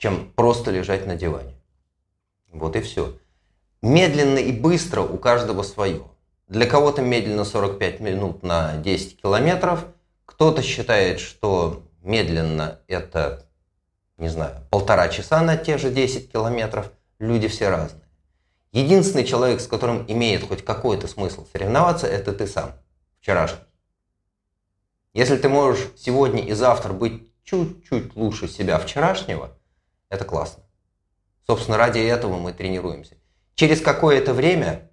[0.05, 1.55] чем просто лежать на диване.
[2.53, 3.17] Вот и все.
[3.81, 6.03] Медленно и быстро у каждого свое.
[6.47, 9.83] Для кого-то медленно 45 минут на 10 километров,
[10.27, 13.47] кто-то считает, что медленно это,
[14.17, 16.91] не знаю, полтора часа на те же 10 километров.
[17.17, 18.07] Люди все разные.
[18.73, 22.73] Единственный человек, с которым имеет хоть какой-то смысл соревноваться, это ты сам,
[23.21, 23.65] вчерашний.
[25.13, 29.54] Если ты можешь сегодня и завтра быть чуть-чуть лучше себя вчерашнего,
[30.09, 30.63] это классно.
[31.45, 33.17] Собственно, ради этого мы тренируемся.
[33.55, 34.91] Через какое-то время,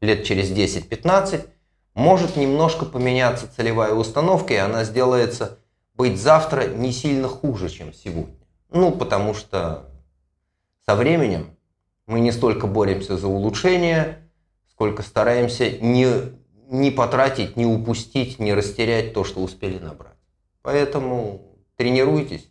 [0.00, 1.48] лет через 10-15,
[1.94, 5.58] может немножко поменяться целевая установка, и она сделается
[5.94, 8.36] быть завтра не сильно хуже, чем сегодня.
[8.70, 9.90] Ну, потому что
[10.86, 11.56] со временем
[12.06, 14.30] мы не столько боремся за улучшение,
[14.70, 16.08] сколько стараемся не,
[16.68, 20.16] не потратить, не упустить, не растерять то, что успели набрать.
[20.62, 21.42] Поэтому
[21.76, 22.50] тренируйтесь,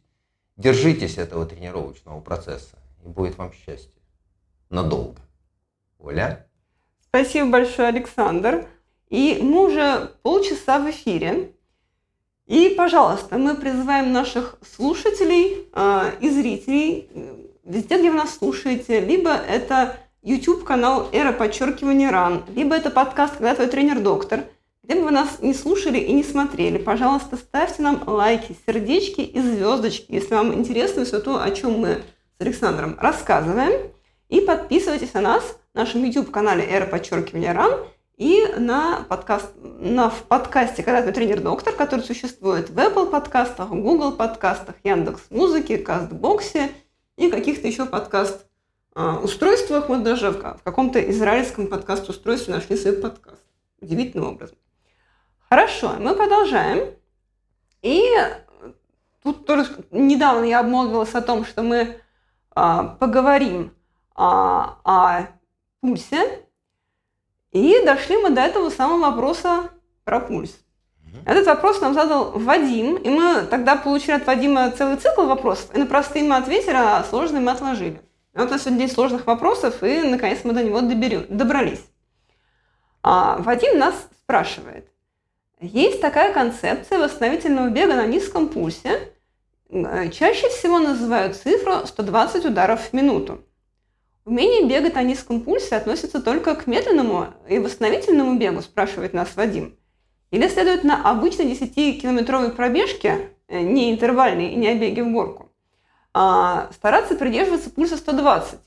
[0.60, 4.02] Держитесь этого тренировочного процесса, и будет вам счастье.
[4.70, 5.22] Надолго.
[6.00, 6.48] Оля?
[7.08, 8.68] Спасибо большое, Александр.
[9.08, 11.54] И мы уже полчаса в эфире.
[12.46, 17.10] И, пожалуйста, мы призываем наших слушателей э, и зрителей,
[17.64, 23.56] везде, где вы нас слушаете, либо это YouTube-канал «Эра подчеркивания ран», либо это подкаст «Когда
[23.56, 24.44] твой тренер-доктор»,
[24.90, 29.40] где бы вы нас не слушали и не смотрели, пожалуйста, ставьте нам лайки, сердечки и
[29.40, 32.02] звездочки, если вам интересно все то, о чем мы
[32.40, 33.92] с Александром рассказываем.
[34.30, 35.44] И подписывайтесь на нас
[35.76, 37.86] на нашем YouTube-канале «Эра подчеркивания РАН»
[38.18, 44.14] и на, подкаст, на в подкасте «Когда ты тренер-доктор», который существует в Apple подкастах, Google
[44.14, 46.72] подкастах, Яндекс Музыке, Кастбоксе
[47.16, 48.48] и каких-то еще подкаст
[48.96, 49.88] а, устройствах.
[49.88, 53.44] Вот даже в каком-то израильском подкаст-устройстве нашли свой подкаст.
[53.82, 54.58] Удивительным образом.
[55.50, 56.94] Хорошо, мы продолжаем.
[57.82, 58.08] И
[59.24, 62.00] тут тоже недавно я обмолвилась о том, что мы
[62.52, 63.74] а, поговорим
[64.14, 65.28] а, о
[65.82, 66.46] пульсе.
[67.52, 69.72] И дошли мы до этого самого вопроса
[70.04, 70.56] про пульс.
[71.26, 75.80] Этот вопрос нам задал Вадим, и мы тогда получили от Вадима целый цикл вопросов, и
[75.80, 78.00] на простые мы ответили, а сложные мы отложили.
[78.36, 81.84] И вот у нас сегодня 10 сложных вопросов, и наконец мы до него доберем, добрались.
[83.02, 84.86] А Вадим нас спрашивает.
[85.62, 89.12] Есть такая концепция восстановительного бега на низком пульсе.
[89.70, 93.44] Э, чаще всего называют цифру 120 ударов в минуту.
[94.24, 99.78] Умение бегать на низком пульсе относится только к медленному и восстановительному бегу, спрашивает нас Вадим.
[100.32, 105.52] Или следует на обычной 10-километровой пробежке, э, не интервальной и не о беге в горку,
[106.14, 108.62] а стараться придерживаться пульса 120.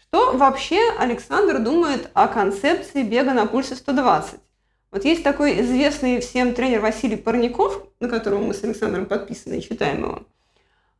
[0.00, 4.40] Что вообще Александр думает о концепции бега на пульсе 120?
[4.92, 9.62] Вот есть такой известный всем тренер Василий Парников, на которого мы с Александром подписаны и
[9.62, 10.22] читаем его.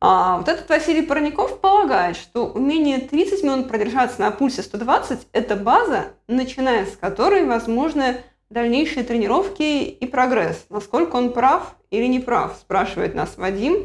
[0.01, 5.55] А вот этот Василий Парников полагает, что умение 30 минут продержаться на пульсе 120– это
[5.55, 8.17] база, начиная с которой возможны
[8.49, 10.65] дальнейшие тренировки и прогресс.
[10.69, 13.77] Насколько он прав или не прав, спрашивает нас Вадим.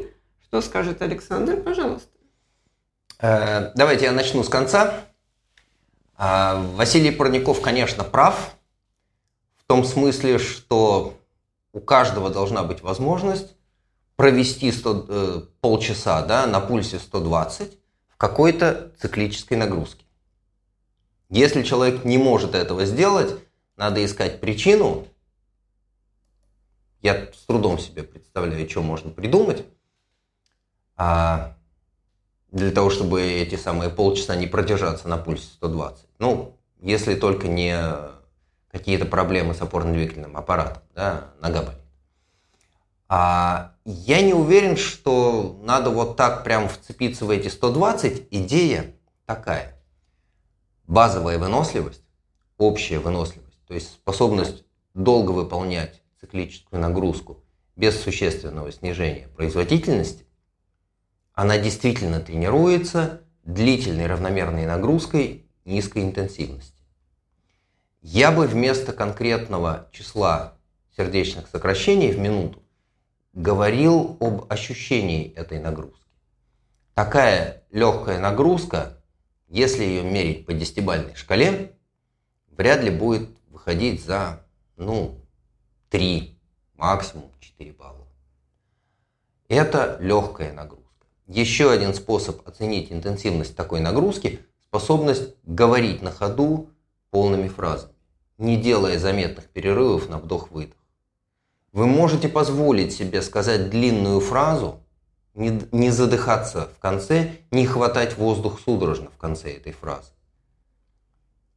[0.43, 2.09] Что скажет Александр, пожалуйста.
[3.21, 5.05] Э, давайте я начну с конца.
[6.17, 8.55] А, Василий Парников, конечно, прав
[9.69, 11.19] в том смысле, что
[11.73, 13.55] у каждого должна быть возможность
[14.15, 17.77] провести 100, э, полчаса да, на пульсе 120
[18.07, 20.05] в какой-то циклической нагрузке.
[21.29, 23.35] Если человек не может этого сделать,
[23.77, 25.05] надо искать причину.
[27.03, 29.63] Я с трудом себе представляю, что можно придумать.
[30.95, 31.55] А
[32.51, 36.07] для того, чтобы эти самые полчаса не продержаться на пульсе 120.
[36.17, 37.77] Ну, если только не
[38.71, 41.79] какие-то проблемы с опорно-двигательным аппаратом, да, нога болит.
[43.07, 48.27] А я не уверен, что надо вот так прям вцепиться в эти 120.
[48.29, 48.93] Идея
[49.25, 49.75] такая.
[50.85, 52.03] Базовая выносливость,
[52.57, 57.43] общая выносливость то есть способность долго выполнять циклическую нагрузку
[57.75, 60.25] без существенного снижения производительности,
[61.33, 66.78] она действительно тренируется длительной равномерной нагрузкой низкой интенсивности.
[68.01, 70.57] Я бы вместо конкретного числа
[70.95, 72.63] сердечных сокращений в минуту
[73.33, 75.99] говорил об ощущении этой нагрузки.
[76.93, 79.01] Такая легкая нагрузка,
[79.49, 81.73] если ее мерить по десятибальной шкале,
[82.47, 84.45] вряд ли будет выходить за,
[84.77, 85.19] ну,
[85.89, 86.39] 3,
[86.75, 88.07] максимум 4 балла.
[89.49, 91.05] Это легкая нагрузка.
[91.27, 96.69] Еще один способ оценить интенсивность такой нагрузки– способность говорить на ходу
[97.11, 97.93] полными фразами,
[98.37, 100.77] не делая заметных перерывов на вдох-выдох.
[101.71, 104.79] Вы можете позволить себе сказать длинную фразу,
[105.35, 110.11] не, задыхаться в конце, не хватать воздух судорожно в конце этой фразы.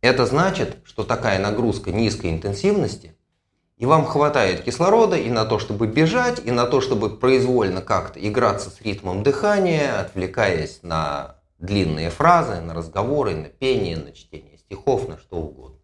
[0.01, 3.17] Это значит, что такая нагрузка низкой интенсивности,
[3.79, 8.21] и вам хватает кислорода и на то, чтобы бежать, и на то, чтобы произвольно как-то
[8.21, 15.09] играться с ритмом дыхания, отвлекаясь на длинные фразы, на разговоры, на пение, на чтение стихов,
[15.09, 15.79] на что угодно.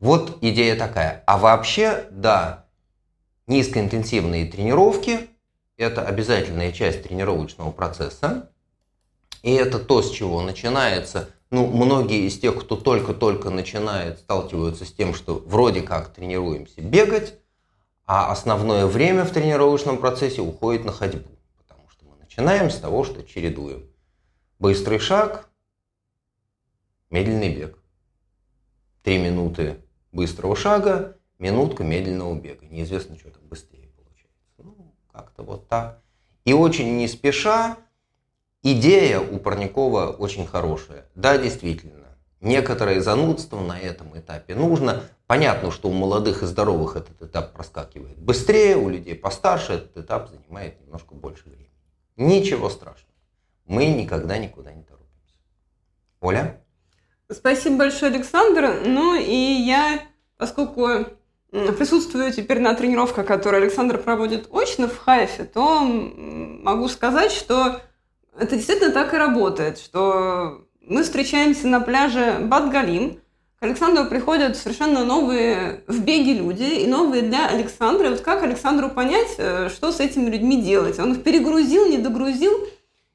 [0.00, 1.22] Вот идея такая.
[1.26, 2.66] А вообще, да,
[3.46, 5.28] низкоинтенсивные тренировки–
[5.76, 8.50] это обязательная часть тренировочного процесса.
[9.42, 14.92] И это то, с чего начинается ну, многие из тех, кто только-только начинает, сталкиваются с
[14.92, 17.34] тем, что вроде как тренируемся бегать,
[18.06, 21.28] а основное время в тренировочном процессе уходит на ходьбу.
[21.58, 23.84] Потому что мы начинаем с того, что чередуем
[24.58, 25.50] быстрый шаг,
[27.12, 27.78] медленный бег.
[29.04, 29.76] Три минуты
[30.10, 32.66] быстрого шага, минутка медленного бега.
[32.66, 34.58] Неизвестно, что там быстрее получается.
[34.58, 36.02] Ну, как-то вот так.
[36.44, 37.78] И очень не спеша,
[38.64, 41.06] Идея у Парникова очень хорошая.
[41.16, 45.02] Да, действительно, некоторое занудство на этом этапе нужно.
[45.26, 50.30] Понятно, что у молодых и здоровых этот этап проскакивает быстрее, у людей постарше этот этап
[50.30, 51.72] занимает немножко больше времени.
[52.16, 53.16] Ничего страшного.
[53.66, 55.34] Мы никогда никуда не торопимся.
[56.20, 56.61] Оля?
[57.32, 58.82] Спасибо большое, Александр.
[58.84, 60.00] Ну и я,
[60.36, 61.06] поскольку
[61.50, 67.80] присутствую теперь на тренировках, которые Александр проводит очно в Хайфе, то могу сказать, что
[68.38, 73.20] это действительно так и работает, что мы встречаемся на пляже Батгалим,
[73.60, 78.10] к Александру приходят совершенно новые в беге люди и новые для Александра.
[78.10, 80.98] вот как Александру понять, э, что с этими людьми делать?
[80.98, 82.52] Он их перегрузил, не догрузил.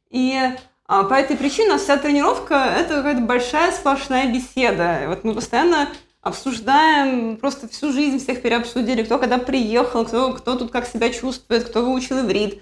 [0.10, 0.40] И
[0.88, 5.04] по этой причине у нас вся тренировка– это какая-то большая сплошная беседа.
[5.08, 5.90] Вот мы постоянно
[6.22, 11.66] обсуждаем, просто всю жизнь всех переобсудили, кто когда приехал, кто, кто тут как себя чувствует,
[11.66, 12.62] кто выучил иврит.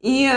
[0.00, 0.30] И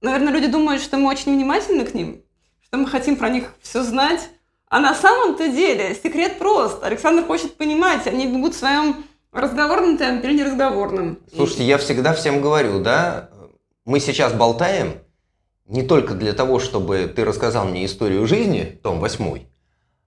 [0.00, 2.22] Наверное, люди думают, что мы очень внимательны к ним,
[2.60, 4.28] что мы хотим про них все знать.
[4.68, 6.82] А на самом-то деле секрет прост.
[6.82, 11.18] Александр хочет понимать, они бегут в своем Разговорным темпе или неразговорным?
[11.34, 13.28] Слушайте, я всегда всем говорю, да,
[13.84, 14.94] мы сейчас болтаем
[15.66, 19.48] не только для того, чтобы ты рассказал мне историю жизни, том восьмой,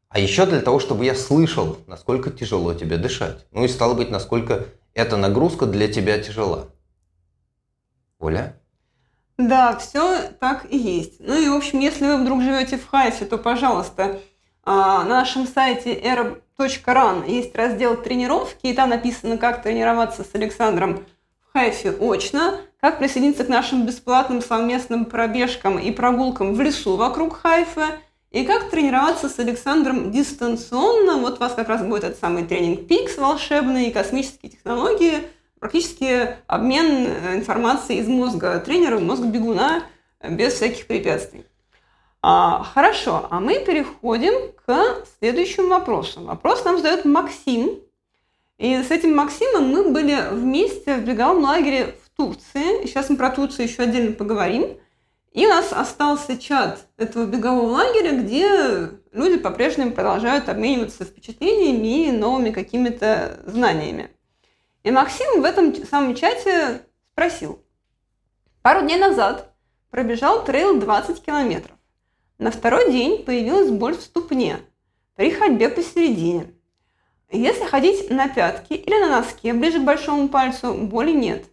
[0.09, 3.45] а еще для того, чтобы я слышал, насколько тяжело тебе дышать.
[3.51, 6.69] Ну и стало быть, насколько эта нагрузка для тебя тяжела.
[8.19, 8.55] Оля?
[9.37, 11.19] Да, все так и есть.
[11.19, 14.19] Ну и, в общем, если вы вдруг живете в Хайфе, то, пожалуйста,
[14.63, 21.05] а, на нашем сайте era.ran есть раздел тренировки, и там написано, как тренироваться с Александром
[21.39, 27.37] в Хайфе очно, как присоединиться к нашим бесплатным совместным пробежкам и прогулкам в лесу вокруг
[27.37, 27.99] Хайфа,
[28.31, 31.17] и как тренироваться с Александром дистанционно.
[31.17, 35.23] Вот у вас как раз будет этот самый тренинг ПИКС волшебный, космические технологии,
[35.59, 39.83] практически обмен э, информацией из мозга тренера в мозг бегуна
[40.23, 41.45] без всяких препятствий.
[42.21, 46.21] А, хорошо, а мы переходим к следующему вопросу.
[46.21, 47.79] Вопрос нам задает Максим.
[48.57, 52.85] И с этим Максимом мы были вместе в беговом лагере Турции.
[52.85, 54.77] Сейчас мы про Турцию еще отдельно поговорим.
[55.31, 62.11] И у нас остался чат этого бегового лагеря, где люди по-прежнему продолжают обмениваться впечатлениями и
[62.11, 64.09] новыми какими-то знаниями.
[64.83, 66.81] И Максим в этом самом чате
[67.13, 67.63] спросил.
[68.63, 69.53] Пару дней назад
[69.89, 71.77] пробежал трейл 20 километров.
[72.37, 74.57] На второй день появилась боль в ступне
[75.15, 76.47] при ходьбе посередине.
[77.31, 81.45] Если ходить на пятки или на носке ближе к большому пальцу, боли нет.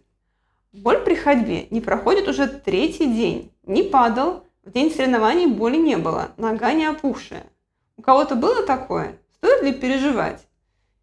[0.77, 3.51] Боль при ходьбе не проходит уже третий день.
[3.63, 7.45] Не падал, в день соревнований боли не было, нога не опухшая.
[7.97, 9.17] У кого-то было такое?
[9.35, 10.45] Стоит ли переживать?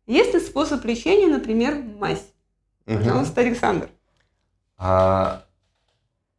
[0.06, 2.24] Есть ли способ лечения, например, мазь?
[2.84, 3.88] Пожалуйста, Александр.
[4.76, 5.44] А,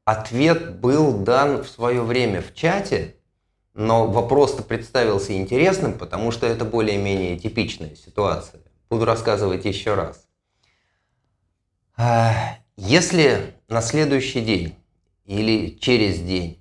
[0.06, 3.16] ответ был дан в свое время в чате,
[3.74, 8.62] но вопрос-то представился интересным, потому что это более-менее типичная ситуация.
[8.90, 10.28] Буду рассказывать еще раз.
[11.98, 14.76] А, если на следующий день
[15.26, 16.60] или через день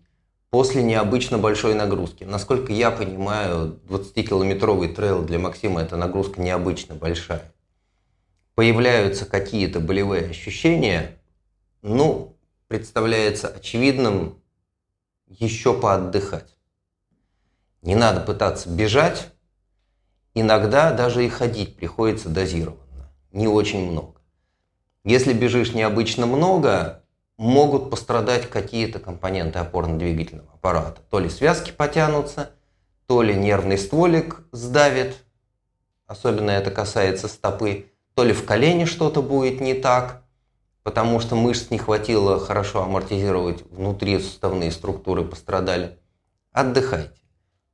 [0.51, 2.23] после необычно большой нагрузки.
[2.23, 7.53] Насколько я понимаю, 20-километровый трейл для Максима это нагрузка необычно большая.
[8.55, 11.19] Появляются какие-то болевые ощущения,
[11.83, 12.37] ну,
[12.69, 14.39] представляется очевидным
[15.27, 16.57] еще поотдыхать.
[17.83, 19.33] Не надо пытаться бежать,
[20.35, 24.21] иногда даже и ходить приходится дозированно, не очень много.
[25.05, 27.03] Если бежишь необычно много,
[27.37, 31.03] могут пострадать какие-то компоненты опорно-двигательного аппарата.
[31.11, 32.53] То ли связки потянутся,
[33.07, 35.17] то ли нервный стволик сдавит,
[36.07, 40.23] особенно это касается стопы, то ли в колене что-то будет не так,
[40.85, 45.99] потому что мышц не хватило хорошо амортизировать, внутри суставные структуры пострадали.
[46.53, 47.11] Отдыхайте.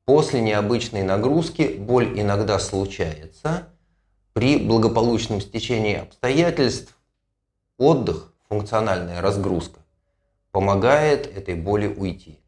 [0.04, 3.68] После необычной нагрузки боль иногда случается.
[4.32, 6.96] При благополучном стечении обстоятельств
[7.80, 9.80] отдых функциональная разгрузка
[10.50, 12.38] помогает этой боли уйти.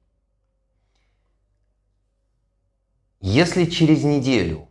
[3.20, 4.68] Если через неделю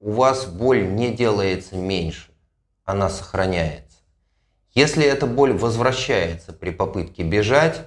[0.00, 2.32] у вас боль не делается меньше,
[2.84, 3.98] она сохраняется.
[4.74, 7.86] Если эта боль возвращается при попытке бежать,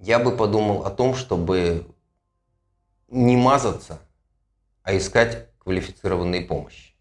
[0.00, 1.86] я бы подумал о том, чтобы
[3.06, 4.00] не мазаться,
[4.82, 6.94] а искать квалифицированной помощи.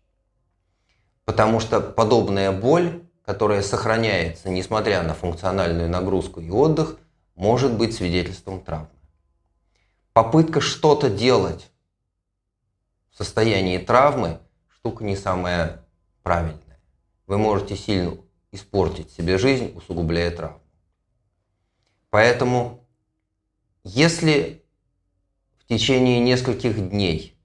[1.25, 6.97] Потому что подобная боль которая сохраняется, несмотря на функциональную нагрузку и отдых,
[7.35, 8.87] может быть свидетельством травмы.
[10.13, 11.69] Попытка что-то делать
[13.11, 15.83] в состоянии травмы– штука не самая
[16.23, 16.79] правильная.
[17.25, 18.15] Вы можете сильно
[18.53, 20.61] испортить себе жизнь, усугубляя травму.
[22.09, 22.87] Поэтому,
[23.83, 24.63] если
[25.57, 27.37] в течение нескольких дней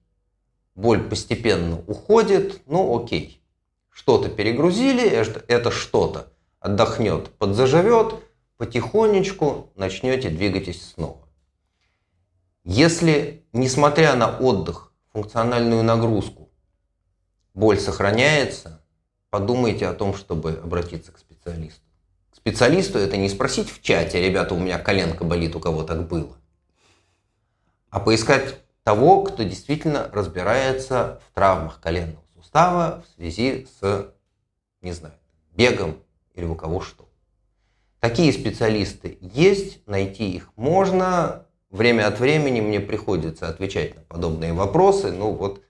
[0.75, 3.41] боль постепенно уходит, ну окей–
[3.93, 5.07] что-то перегрузили,
[5.47, 8.15] это что-то отдохнет, подзаживет,
[8.57, 11.27] потихонечку начнете двигайтесь снова.
[12.63, 16.49] Если, несмотря на отдых, функциональную нагрузку,
[17.53, 18.81] боль сохраняется,
[19.29, 21.81] подумайте о том, чтобы обратиться к специалисту.
[22.31, 26.07] К специалисту это не спросить в чате, ребята, у меня коленка болит, у кого так
[26.07, 26.37] было,
[27.89, 32.22] а поискать того, кто действительно разбирается в травмах коленного
[32.53, 34.13] сустава в связи с,
[34.81, 35.15] не знаю,
[35.55, 35.97] бегом
[36.35, 37.09] или у кого что.
[37.99, 41.47] Такие специалисты есть, найти их можно.
[41.71, 45.11] Время от времени мне приходится отвечать на подобные вопросы.
[45.11, 45.63] Ну вот,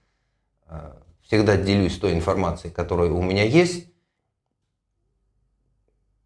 [0.66, 3.86] э, всегда делюсь той информацией, которая у меня есть.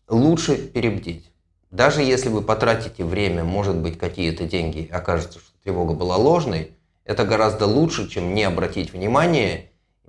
[0.08, 1.30] Лучше перебдеть.
[1.70, 6.72] Даже если вы потратите время, может быть, какие-то деньги, окажется, что тревога была ложной,
[7.04, 9.67] это гораздо лучше, чем не обратить внимание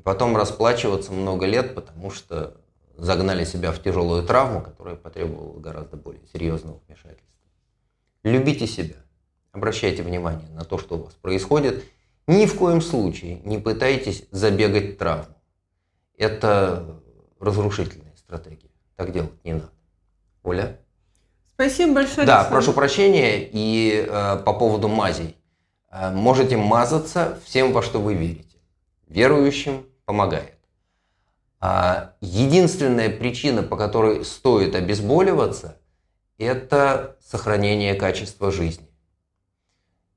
[0.09, 2.57] потом расплачиваться много лет, потому что
[2.97, 7.29] загнали себя в тяжелую травму, которая потребовала гораздо более серьезного вмешательства.
[8.23, 8.95] Любите себя,
[9.51, 11.83] обращайте внимание на то, что у вас происходит.
[12.25, 15.35] Ни в коем случае не пытайтесь забегать травму.
[16.17, 16.99] Это
[17.39, 18.71] разрушительная стратегия.
[18.95, 19.69] Так делать не надо.
[20.41, 20.79] Оля?
[21.53, 22.25] Спасибо большое.
[22.25, 22.49] Да, Александр.
[22.49, 23.47] прошу прощения.
[23.51, 25.35] И э, по поводу мазей.
[25.91, 28.57] Э, можете мазаться всем, во что вы верите.
[29.07, 30.57] Верующим помогает.
[31.59, 35.77] А единственная причина, по которой стоит обезболиваться,
[36.39, 38.89] это сохранение качества жизни.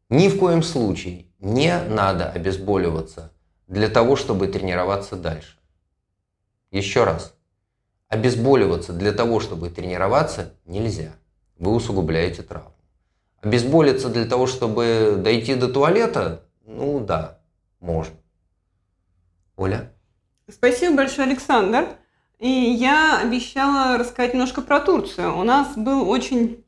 [0.09, 3.35] Ни в коем случае не надо обезболиваться
[3.67, 5.59] для того, чтобы тренироваться дальше.
[6.71, 7.35] Еще раз.
[8.09, 11.13] Обезболиваться для того, чтобы тренироваться, нельзя.
[11.59, 12.73] Вы усугубляете травму.
[13.43, 17.41] Обезболиться для того, чтобы дойти до туалета, ну да,
[17.79, 18.22] можно.
[19.63, 19.93] Оля?
[20.49, 21.89] Спасибо большое, Александр.
[22.39, 25.39] И я обещала рассказать немножко про Турцию.
[25.39, 26.65] У нас был очень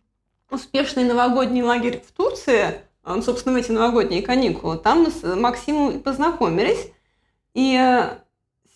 [0.48, 2.82] успешный новогодний лагерь в Турции,
[3.22, 4.78] собственно, в эти новогодние каникулы.
[4.78, 6.92] Там мы с Максимом познакомились.
[7.54, 8.18] И э,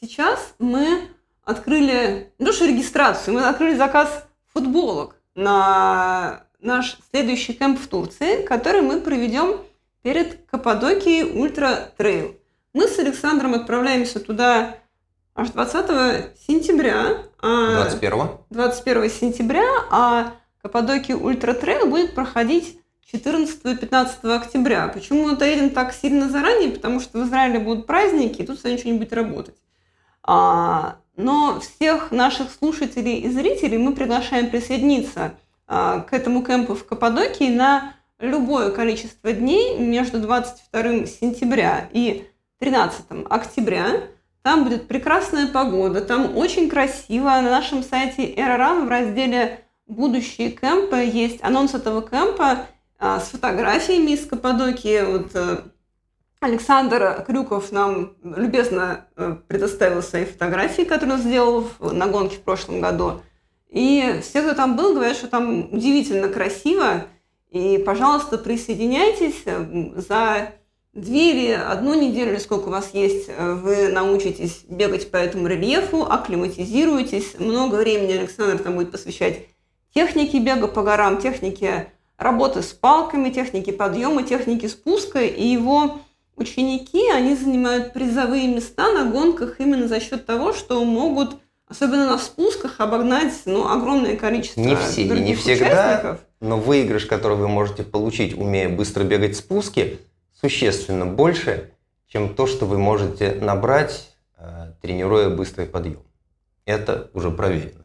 [0.00, 1.08] сейчас мы
[1.44, 8.82] открыли, ну что регистрацию, мы открыли заказ футболок на наш следующий кемп в Турции, который
[8.82, 9.60] мы проведем
[10.02, 12.37] перед Каппадокией Ultra Trail.
[12.74, 14.76] Мы с Александром отправляемся туда
[15.34, 17.22] аж 20 сентября.
[17.40, 18.28] 21?
[18.50, 22.78] 21 сентября, а Каппадокия Ultra Trail будет проходить
[23.12, 24.88] 14-15 октября.
[24.88, 26.72] Почему мы доедем так сильно заранее?
[26.72, 29.56] Потому что в Израиле будут праздники, и тут сегодня что-нибудь работать.
[30.22, 35.34] А, но всех наших слушателей и зрителей мы приглашаем присоединиться
[35.66, 43.04] а, к этому кемпу в Каппадокии на любое количество дней между 22 сентября и 13
[43.28, 44.08] октября.
[44.42, 47.26] Там будет прекрасная погода, там очень красиво.
[47.26, 52.66] На нашем сайте Эроран в разделе «Будущие кемпы» есть анонс этого кемпа
[52.98, 55.04] а, с фотографиями из Каппадокии.
[55.04, 55.60] Вот, э,
[56.40, 62.80] Александр Крюков нам любезно э, предоставил свои фотографии, которые он сделал на гонке в прошлом
[62.80, 63.22] году.
[63.68, 67.06] И все, кто там был, говорят, что там удивительно красиво.
[67.50, 69.44] И, пожалуйста, присоединяйтесь.
[70.06, 70.52] За
[71.00, 75.46] две или одну неделю, или сколько у вас есть, э, вы научитесь бегать по этому
[75.46, 77.34] рельефу, акклиматизируетесь.
[77.38, 79.46] Много времени Александр там будет посвящать
[79.94, 85.20] технике бега по горам, технике работы с палками, техники подъема, техники спуска.
[85.20, 86.00] И его
[86.36, 91.36] ученики, они занимают призовые места на гонках именно за счет того, что могут,
[91.68, 97.36] особенно на спусках, обогнать ну, огромное количество Не все и не всегда, но выигрыш, который
[97.36, 99.98] вы можете получить, умея быстро бегать спуски,
[100.40, 101.72] существенно больше,
[102.06, 106.02] чем то, что вы можете набрать, э, тренируя быстрый подъем.
[106.64, 107.84] Это уже проверено.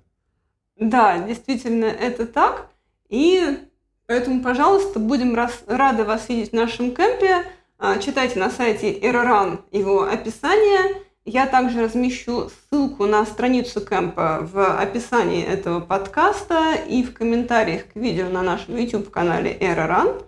[0.77, 2.67] Да, действительно, это так.
[3.09, 3.59] И
[4.07, 5.37] поэтому, пожалуйста, будем
[5.67, 7.45] рады вас видеть в нашем кемпе.
[7.77, 11.01] А, читайте на сайте Errorun его описание.
[11.25, 17.95] Я также размещу ссылку на страницу кемпа в описании этого подкаста и в комментариях к
[17.95, 20.23] видео на нашем YouTube-канале Errorun.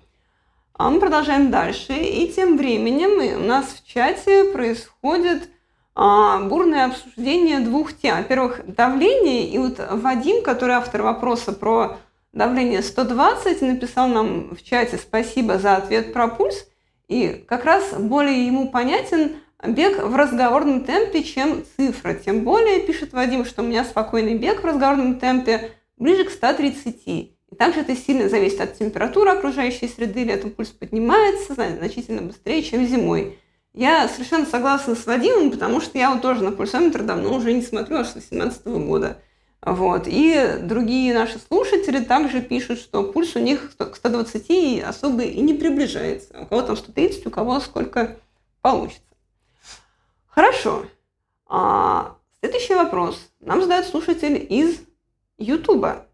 [0.78, 1.94] А мы продолжаем дальше.
[1.94, 5.50] И тем временем у нас в чате происходит
[5.96, 8.18] а, бурное обсуждение двух тем.
[8.18, 9.48] Во-первых, давление.
[9.48, 11.98] И вот Вадим, который автор вопроса про
[12.34, 16.68] давление 120, написал нам в чате спасибо за ответ про пульс.
[17.08, 22.16] И как раз более ему понятен бег в разговорном темпе, чем цифра.
[22.16, 27.35] Тем более, пишет Вадим, что у меня спокойный бег в разговорном темпе ближе к 130.
[27.56, 32.86] И также это сильно зависит от температуры окружающей среды, летом пульс поднимается значительно быстрее, чем
[32.86, 33.40] зимой.
[33.74, 37.62] Я совершенно согласна с Вадимом, потому что я вот тоже на пульсометр давно уже не
[37.62, 39.22] смотрю, аж с 2018 года.
[39.62, 40.04] Вот.
[40.06, 45.54] И другие наши слушатели также пишут, что пульс у них к 120 особо и не
[45.54, 46.38] приближается.
[46.38, 48.18] У кого там 130, у кого сколько
[48.62, 49.02] получится.
[50.28, 50.88] Хорошо.
[51.48, 53.30] А, следующий вопрос.
[53.40, 54.82] Нам задает слушатель из
[55.38, 56.06] Ютуба.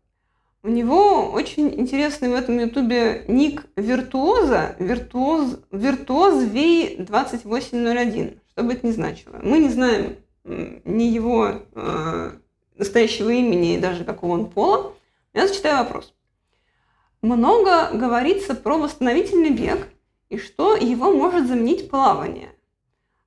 [0.64, 8.86] У него очень интересный в этом ютубе ник виртуоза, виртуоз, виртуоз V2801, что бы это
[8.86, 9.40] ни значило.
[9.42, 12.32] Мы не знаем ни его э,
[12.78, 14.94] настоящего имени и даже какого он пола.
[15.34, 16.14] Я зачитаю вопрос.
[17.24, 19.88] Много говорится про восстановительный бег
[20.30, 22.50] и что его может заменить плавание.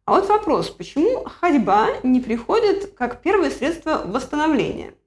[0.04, 4.94] А вот вопрос, почему ходьба не приходит как первое средство восстановления–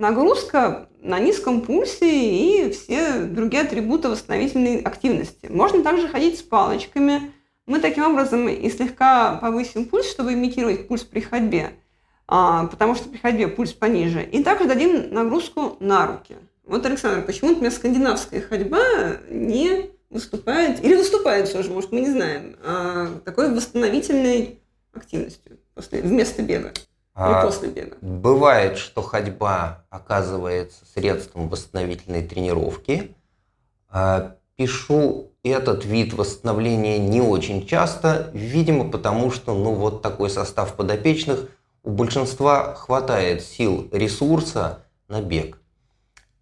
[0.00, 5.46] нагрузка на низком пульсе и все другие атрибуты восстановительной активности.
[5.48, 7.32] Можно также ходить с палочками.
[7.66, 11.70] Мы таким образом и слегка повысим пульс, чтобы имитировать пульс при ходьбе.
[12.32, 14.22] а, потому что при ходьбе пульс пониже.
[14.22, 16.36] И также дадим нагрузку на руки.
[16.64, 18.80] Вот, Александр, почему, например, скандинавская ходьба
[19.28, 24.60] не выступает, или выступает все же, может, мы не знаем, а такой восстановительной
[24.92, 26.72] активностью после, вместо бега
[27.20, 27.96] а, или после бега?
[28.00, 33.14] Бывает, что ходьба оказывается средством восстановительной тренировки.
[33.90, 40.74] А, пишу этот вид восстановления не очень часто, видимо, потому что, ну, вот такой состав
[40.74, 41.48] подопечных,
[41.82, 45.58] у большинства хватает сил, ресурса на бег.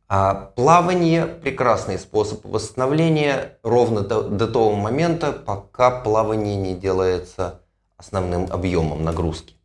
[0.09, 7.61] А плавание– прекрасный способ восстановления ровно до, до того момента, пока плавание не делается
[7.99, 9.58] основным объемом нагрузки.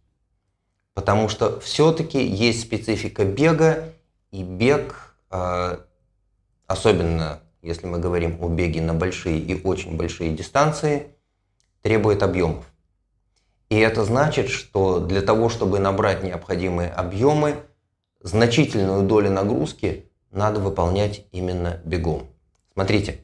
[0.94, 3.94] Потому что все-таки есть специфика бега,
[4.32, 5.80] и бег, а,
[6.68, 11.16] особенно если мы говорим о беге на большие и очень большие дистанции,
[11.82, 12.66] требует объемов.
[13.70, 17.56] И это значит, что для того, чтобы набрать необходимые объемы,
[18.22, 22.28] значительную долю нагрузки надо выполнять именно бегом.
[22.74, 23.22] Смотрите,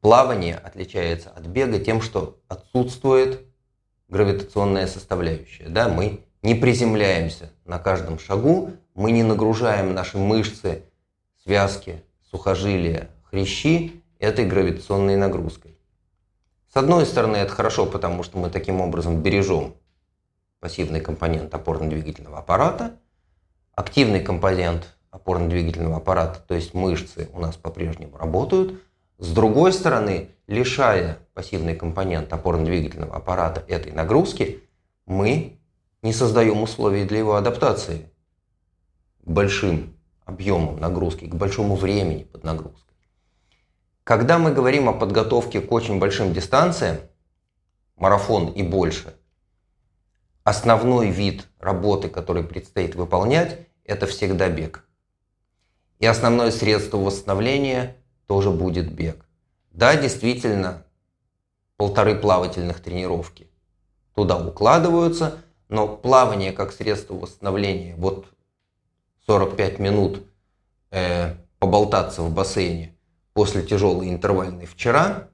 [0.00, 3.46] плавание отличается от бега тем, что отсутствует
[4.12, 5.68] гравитационная составляющая.
[5.68, 5.88] Да?
[5.88, 10.84] Мы не приземляемся на каждом шагу, мы не нагружаем наши мышцы,
[11.42, 15.78] связки, сухожилия, хрящи этой гравитационной нагрузкой.
[16.72, 19.74] С одной стороны, это хорошо, потому что мы таким образом бережем
[20.60, 22.96] пассивный компонент опорно-двигательного аппарата,
[23.74, 28.80] активный компонент опорно-двигательного аппарата, то есть мышцы у нас по-прежнему работают.
[29.22, 34.64] С другой стороны, лишая пассивный компонент опорно-двигательного аппарата этой нагрузки,
[35.06, 35.60] мы
[36.02, 38.10] не создаем условий для его адаптации
[39.22, 42.96] большим объемам нагрузки, к большому времени под нагрузкой.
[44.02, 46.96] Когда мы говорим о подготовке к очень большим дистанциям,
[47.94, 49.14] марафон и больше,
[50.42, 54.84] основной вид работы, который предстоит выполнять, это всегда бег.
[56.00, 58.01] И основное средство восстановления
[58.32, 59.26] тоже будет бег.
[59.72, 60.84] Да, действительно,
[61.76, 63.50] полторы плавательных тренировки
[64.14, 68.24] туда укладываются, но плавание как средство восстановления, вот
[69.26, 70.22] 45 минут
[70.90, 72.96] э, поболтаться в бассейне
[73.34, 75.28] после тяжелой интервальной вчера,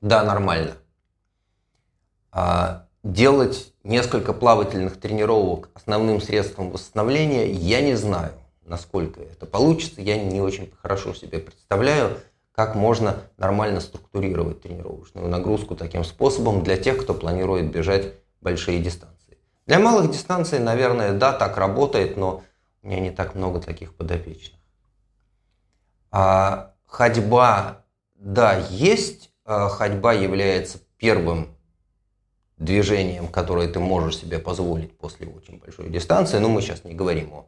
[0.00, 0.74] да, нормально.
[2.30, 8.32] А делать несколько плавательных тренировок основным средством восстановления я не знаю
[8.66, 12.18] насколько это получится, я не очень хорошо себе представляю,
[12.52, 19.38] как можно нормально структурировать тренировочную нагрузку таким способом для тех, кто планирует бежать большие дистанции.
[19.66, 22.44] Для малых дистанций, наверное, да, так работает, но
[22.82, 24.60] у меня не так много таких подопечных.
[26.10, 29.30] А ходьба, да, есть.
[29.44, 31.56] А ходьба является первым
[32.56, 36.38] движением, которое ты можешь себе позволить после очень большой дистанции.
[36.38, 37.46] Но мы сейчас не говорим о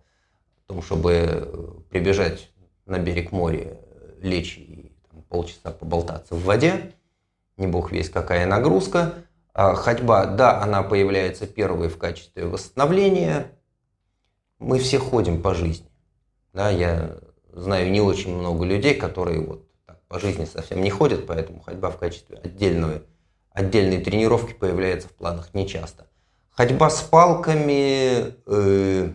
[0.68, 2.50] том, чтобы э, прибежать
[2.86, 3.78] на берег моря,
[4.20, 6.92] лечь и там, полчаса поболтаться в воде,
[7.56, 9.14] не бог весь какая нагрузка.
[9.52, 13.50] А ходьба, да, она появляется первой в качестве восстановления.
[14.60, 15.88] Мы все ходим по жизни.
[16.52, 17.16] Да, я
[17.52, 21.90] знаю не очень много людей, которые вот так, по жизни совсем не ходят, поэтому ходьба
[21.90, 23.02] в качестве отдельной,
[23.50, 26.06] отдельной тренировки появляется в планах нечасто.
[26.50, 29.12] Ходьба с палками, э,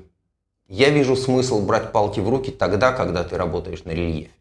[0.74, 4.32] я вижу смысл брать палки в руки тогда, когда ты работаешь на рельефе.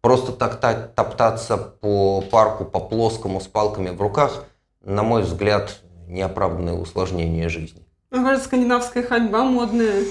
[0.00, 0.60] Просто так
[0.94, 4.44] топтаться по парку, по плоскому с палками в руках,
[4.80, 7.84] на мой взгляд, неоправданное усложнение жизни.
[8.12, 10.04] Мне кажется, скандинавская ходьба модная.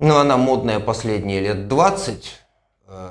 [0.00, 2.32] Ну, она модная последние лет 20.
[2.88, 3.10] Э,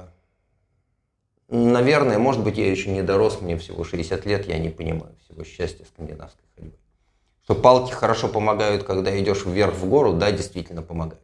[1.47, 5.45] наверное, может быть, я еще не дорос, мне всего 60 лет, я не понимаю всего
[5.45, 6.76] счастья скандинавской ходьбы.
[7.45, 11.24] Что палки хорошо помогают, когда идешь вверх в гору, да, действительно помогают.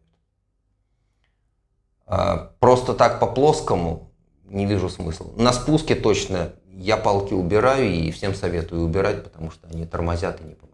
[2.09, 4.11] А, просто так по плоскому
[4.45, 5.27] не вижу смысла.
[5.37, 10.43] На спуске точно я палки убираю и всем советую убирать, потому что они тормозят и
[10.43, 10.69] не помогают.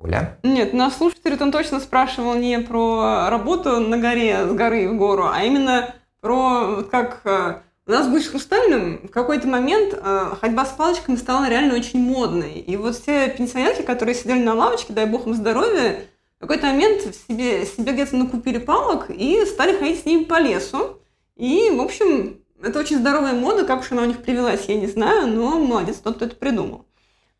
[0.00, 0.38] Оля?
[0.42, 5.28] Нет, наш слушатель он точно спрашивал не про работу на горе, с горы в гору,
[5.32, 10.70] а именно про как э, у нас в Хрустальном в какой-то момент э, ходьба с
[10.70, 12.54] палочками стала реально очень модной.
[12.54, 16.00] И вот все пенсионерки, которые сидели на лавочке, дай бог им здоровья,
[16.38, 21.00] в какой-то момент себе, себе где-то накупили палок и стали ходить с ними по лесу.
[21.36, 24.86] И, в общем, это очень здоровая мода, как уж она у них привелась, я не
[24.86, 26.86] знаю, но молодец тот, кто это придумал.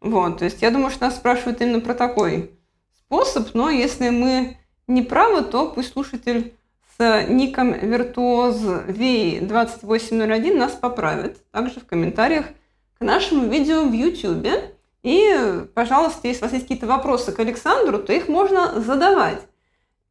[0.01, 2.53] Вот, то есть я думаю, что нас спрашивают именно про такой
[2.97, 6.55] способ, но если мы не правы, то пусть слушатель
[6.99, 11.39] с ником Virtuoz V2801 нас поправит.
[11.51, 12.47] Также в комментариях
[12.99, 14.49] к нашему видео в YouTube.
[15.03, 19.41] И, пожалуйста, если у вас есть какие-то вопросы к Александру, то их можно задавать.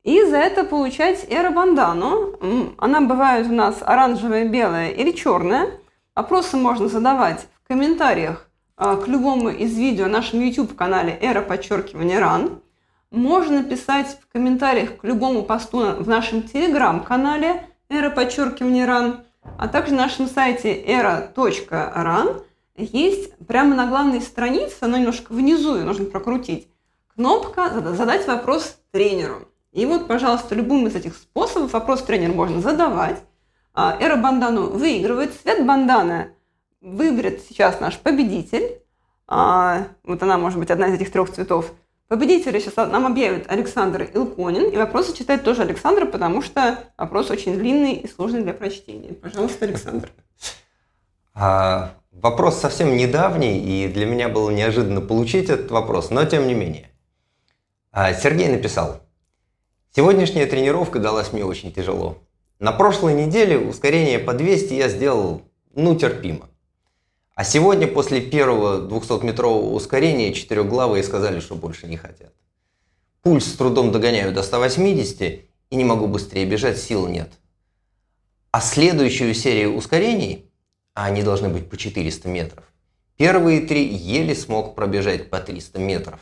[0.03, 2.75] И за это получать эробандану.
[2.77, 5.71] Она бывает у нас оранжевая, белая или черная.
[6.15, 12.19] Вопросы можно задавать в комментариях а, к любому из видео на нашем YouTube-канале «Эра подчеркивание
[12.19, 12.61] ран».
[13.11, 19.25] Можно писать в комментариях к любому посту в нашем Telegram-канале «Эра подчеркивание ран»,
[19.57, 22.43] а также на нашем сайте era.ran
[22.77, 26.67] есть прямо на главной странице, но немножко внизу ее нужно прокрутить,
[27.15, 29.47] кнопка «Задать вопрос тренеру».
[29.71, 33.21] И вот, пожалуйста, любым из этих способов вопрос тренер можно задавать.
[33.73, 35.39] А, Эра бандану выигрывает.
[35.39, 36.31] Цвет банданы
[36.81, 38.81] выберет сейчас наш победитель.
[39.27, 41.73] А, вот она может быть одна из этих трех цветов.
[42.07, 44.69] Победителя сейчас нам объявит Александр Илконин.
[44.69, 49.13] И вопросы читает тоже Александр, потому что вопрос очень длинный и сложный для прочтения.
[49.13, 50.09] Пожалуйста, Александр.
[52.21, 56.89] Вопрос совсем недавний, и для меня было неожиданно получить этот вопрос, но тем не менее.
[57.91, 59.01] А, Сергей написал.
[59.95, 62.17] Сегодняшняя тренировка далась мне очень тяжело.
[62.57, 65.43] На прошлой неделе ускорение по 200 я сделал,
[65.75, 66.49] ну, терпимо.
[67.35, 72.33] А сегодня после первого 200-метрового ускорения четырехглавые сказали, что больше не хотят.
[73.21, 77.29] Пульс с трудом догоняю до 180 и не могу быстрее бежать, сил нет.
[78.49, 80.46] А следующую серию ускорений,
[80.97, 82.63] а они должны быть по 400 метров,
[83.17, 86.19] первые три еле смог пробежать по 300 метров.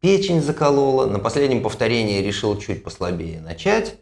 [0.00, 4.00] Печень заколола, на последнем повторении решил чуть послабее начать,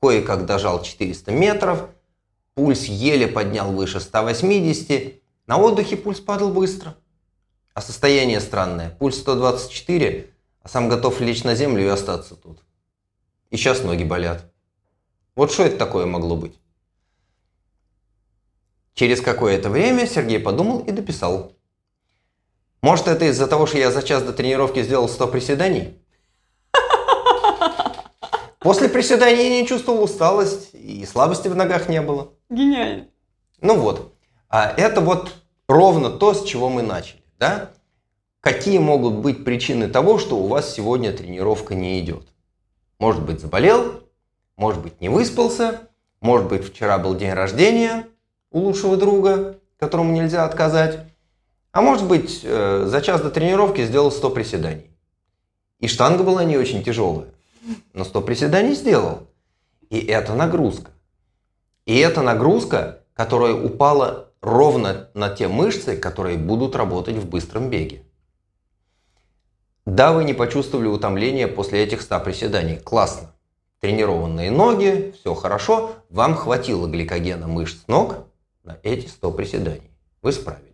[0.00, 1.90] кое-как дожал 400 метров,
[2.54, 6.96] пульс еле поднял выше 180, на отдыхе пульс падал быстро.
[7.74, 8.96] А состояние странное.
[8.98, 10.30] Пульс 124,
[10.62, 12.60] а сам готов лечь на землю и остаться тут.
[13.50, 14.50] И сейчас ноги болят.
[15.36, 16.58] Вот что это такое могло быть?
[18.98, 21.52] Через какое-то время Сергей подумал и дописал.
[22.82, 25.96] Может, это из-за того, что я за час до тренировки сделал 100 приседаний?
[28.58, 32.32] После приседаний я не чувствовал усталость и слабости в ногах не было.
[32.50, 33.06] Гениально.
[33.60, 34.14] Ну вот.
[34.48, 35.32] А это вот
[35.68, 37.22] ровно то, с чего мы начали.
[37.38, 37.70] Да?
[38.40, 42.26] Какие могут быть причины того, что у вас сегодня тренировка не идет?
[42.98, 44.02] Может быть, заболел,
[44.56, 45.82] может быть, не выспался,
[46.20, 48.07] может быть, вчера был день рождения
[48.50, 51.00] у лучшего друга, которому нельзя отказать,
[51.72, 54.90] а может быть, э, за час до тренировки сделал 100 приседаний.
[55.80, 57.28] И штанга была не очень тяжелая,
[57.92, 59.28] но 100 приседаний сделал.
[59.90, 60.90] И это нагрузка.
[61.86, 68.02] И это нагрузка, которая упала ровно на те мышцы, которые будут работать в быстром беге.
[69.86, 72.76] Да, вы не почувствовали утомления после этих 100 приседаний.
[72.76, 73.32] Классно.
[73.80, 75.92] Тренированные ноги, все хорошо.
[76.10, 78.27] Вам хватило гликогена мышц ног
[78.68, 79.90] на эти 100 приседаний.
[80.20, 80.68] Вы справились.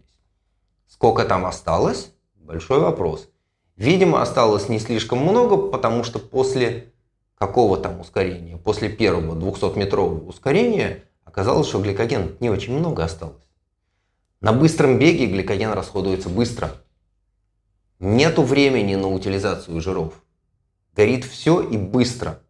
[0.88, 2.10] Сколько там осталось?
[2.34, 3.28] Большой вопрос.
[3.76, 6.92] Видимо, осталось не слишком много, потому что после
[7.36, 13.44] какого там ускорения, после первого 200-метрового ускорения, оказалось, что гликоген не очень много осталось.
[14.40, 16.72] На быстром беге гликоген расходуется быстро.
[18.00, 20.14] Нету времени на утилизацию жиров.
[20.94, 22.40] Горит все и быстро.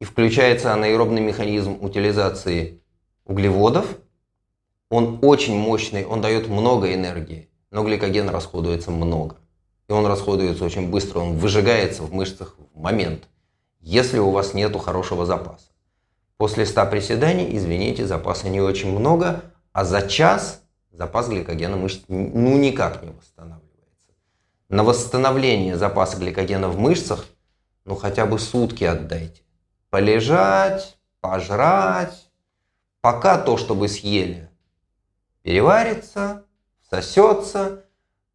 [0.00, 2.80] И включается анаэробный механизм утилизации
[3.24, 3.98] углеводов.
[4.90, 9.36] Он очень мощный, он дает много энергии, но гликоген расходуется много.
[9.88, 13.28] И он расходуется очень быстро, он выжигается в мышцах в момент,
[13.80, 15.66] если у вас нету хорошего запаса.
[16.36, 20.62] После 100 приседаний, извините, запаса не очень много, а за час
[20.92, 24.12] запас гликогена мышц ну никак не восстанавливается.
[24.68, 27.26] На восстановление запаса гликогена в мышцах
[27.84, 29.42] ну хотя бы сутки отдайте.
[29.90, 32.30] Полежать, пожрать,
[33.00, 34.47] пока то, что вы съели,
[35.42, 36.44] переварится,
[36.90, 37.84] сосется,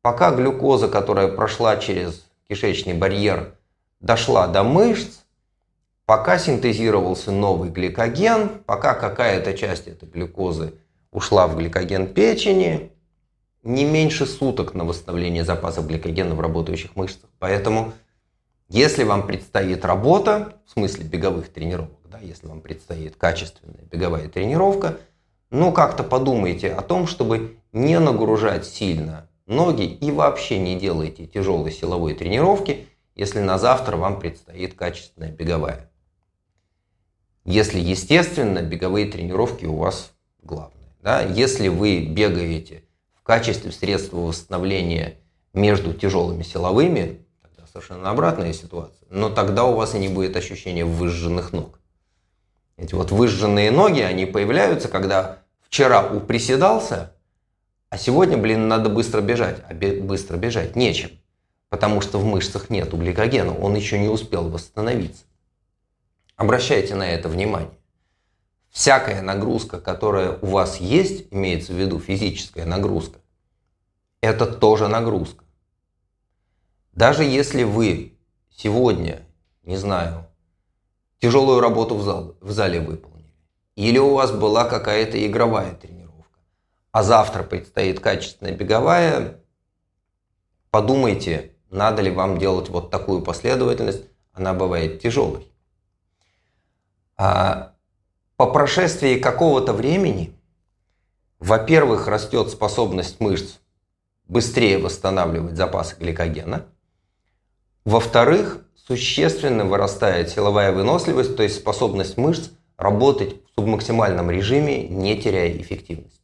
[0.01, 3.55] пока глюкоза, которая прошла через кишечный барьер,
[3.99, 5.19] дошла до мышц,
[6.05, 10.73] пока синтезировался новый гликоген, пока какая-то часть этой глюкозы
[11.11, 12.91] ушла в гликоген печени,
[13.63, 17.29] не меньше суток на восстановление запасов гликогена в работающих мышцах.
[17.39, 17.93] Поэтому,
[18.67, 24.97] если вам предстоит работа, в смысле беговых тренировок, да, если вам предстоит качественная беговая тренировка,
[25.53, 31.71] ну как-то подумайте о том, чтобы не нагружать сильно ноги и вообще не делайте тяжелой
[31.71, 35.91] силовой тренировки, если на завтра вам предстоит качественная беговая.
[37.45, 40.95] Если, естественно, беговые тренировки у вас главные.
[41.01, 41.21] Да?
[41.21, 42.83] Если вы бегаете
[43.13, 45.19] в качестве средства восстановления
[45.53, 49.07] между тяжелыми силовыми, тогда совершенно обратная ситуация.
[49.11, 51.79] Но тогда у вас и не будет ощущения выжженных ног.
[52.75, 55.42] Эти вот выжженные ноги, они появляются, когда
[55.73, 57.15] вчера уприседался,
[57.89, 59.57] А сегодня, блин, надо быстро бежать.
[59.67, 61.09] А быстро бежать нечем,
[61.69, 65.23] потому что в мышцах нету гликогена, он еще не успел восстановиться.
[66.35, 67.71] Обращайте на это внимание.
[68.69, 73.19] Всякая нагрузка, которая у вас есть, имеется в виду физическая нагрузка,
[74.21, 75.43] это тоже нагрузка.
[76.91, 78.13] Даже если вы
[78.51, 79.23] сегодня,
[79.63, 80.27] не знаю,
[81.19, 83.12] тяжелую работу в, зал, в зале выполнили,
[83.75, 86.39] или у вас была какая-то игровая тренировка,
[86.91, 89.39] а завтра предстоит качественная беговая,
[90.69, 94.03] подумайте, надо ли вам делать вот такую последовательность,
[94.33, 95.47] она бывает тяжелой.
[97.17, 97.73] А
[98.37, 100.35] по прошествии какого-то времени,
[101.39, 103.59] во-первых, растет способность мышц
[104.27, 106.65] быстрее восстанавливать запасы гликогена.
[107.85, 115.55] Во-вторых, существенно вырастает силовая выносливость, то есть способность мышц работать в субмаксимальном режиме, не теряя
[115.55, 116.21] эффективности.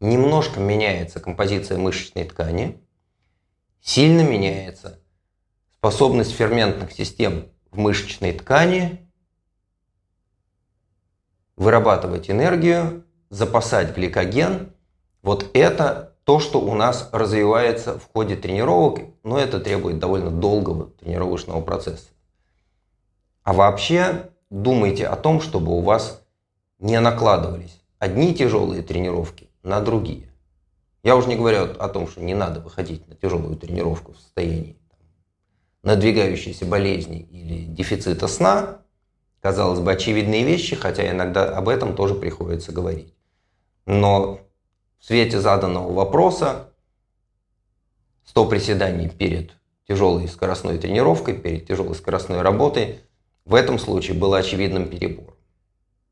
[0.00, 2.78] Немножко меняется композиция мышечной ткани,
[3.80, 5.00] сильно меняется
[5.72, 9.08] способность ферментных систем в мышечной ткани
[11.56, 14.72] вырабатывать энергию, запасать гликоген.
[15.22, 20.90] Вот это то, что у нас развивается в ходе тренировок, но это требует довольно долгого
[20.90, 22.08] тренировочного процесса.
[23.42, 26.23] А вообще думайте о том, чтобы у вас
[26.84, 30.30] не накладывались одни тяжелые тренировки на другие.
[31.02, 34.76] Я уже не говорю о том, что не надо выходить на тяжелую тренировку в состоянии
[35.82, 38.82] надвигающейся болезни или дефицита сна,
[39.40, 43.14] казалось бы, очевидные вещи, хотя иногда об этом тоже приходится говорить.
[43.86, 44.40] Но
[44.98, 46.70] в свете заданного вопроса
[48.26, 49.52] 100 приседаний перед
[49.88, 53.00] тяжелой скоростной тренировкой, перед тяжелой скоростной работой
[53.44, 55.33] в этом случае было очевидным перебором.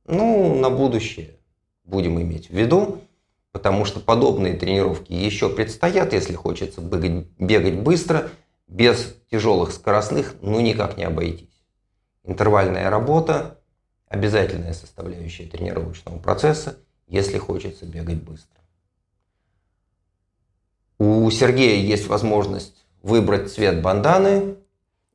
[0.05, 1.36] Ну, на будущее
[1.84, 3.03] будем иметь в виду,
[3.53, 8.30] потому что подобные тренировки еще предстоят, если хочется бегать, бегать быстро,
[8.66, 11.62] без тяжелых скоростных, ну никак не обойтись.
[12.24, 13.59] Интервальная работа–
[14.09, 18.61] обязательная составляющая тренировочного процесса, если хочется бегать быстро.
[20.98, 24.57] У Сергея есть возможность выбрать цвет банданы.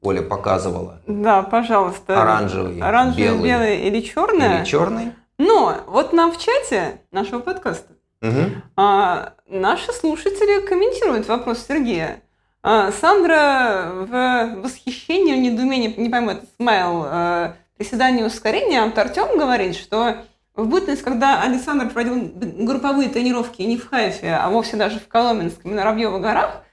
[0.01, 1.01] Оля показывала.
[1.07, 2.21] Да, пожалуйста.
[2.21, 4.57] Оранжевый, Оранжевый, белый, белый или черный.
[4.59, 5.13] Или черный.
[5.37, 8.51] Но вот нам в чате нашего подкаста угу.
[8.75, 12.21] а, наши слушатели комментируют вопрос Сергея.
[12.63, 19.37] А, Сандра в восхищении, в недоумении, не пойму, это смайл, а, приседание ускорения, а Артем
[19.37, 20.17] говорит, что
[20.55, 22.31] в бытность, когда Александр проводил
[22.65, 26.63] групповые тренировки не в Хайфе, а вовсе даже в Коломенском и на Равьевых горах,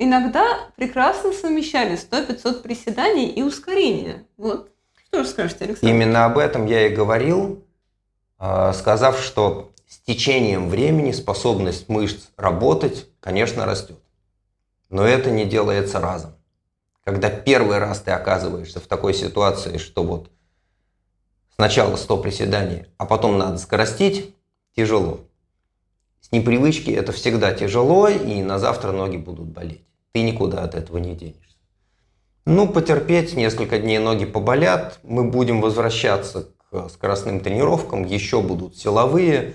[0.00, 4.26] иногда прекрасно совмещали 100-500 приседаний и ускорения.
[4.36, 4.72] Вот.
[5.06, 5.94] Что же скажете, Александр?
[5.94, 7.64] Именно об этом я и говорил,
[8.38, 13.98] а, сказав, что с течением времени способность мышц работать, конечно, растет.
[14.88, 16.34] Но это не делается разом.
[17.04, 20.30] Когда первый раз ты оказываешься в такой ситуации, что вот
[21.54, 24.34] сначала 100 приседаний, а потом надо скоростить,
[24.74, 25.20] тяжело.
[26.20, 29.84] С непривычки это всегда тяжело, и на завтра ноги будут болеть.
[30.12, 31.56] Ты никуда от этого не денешься.
[32.46, 39.54] Ну, потерпеть, несколько дней ноги поболят, мы будем возвращаться к скоростным тренировкам, еще будут силовые.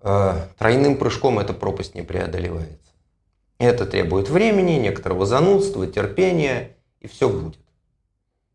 [0.00, 2.92] Э, тройным прыжком эта пропасть не преодолевается.
[3.58, 7.58] Это требует времени, некоторого занудства, терпения, и все будет.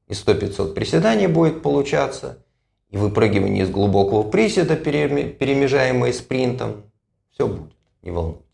[0.08, 2.44] И 100-500 приседаний будет получаться,
[2.90, 6.84] и выпрыгивание из глубокого приседа, перемежаемое спринтом.
[7.32, 8.46] Все будет, не волнуйтесь.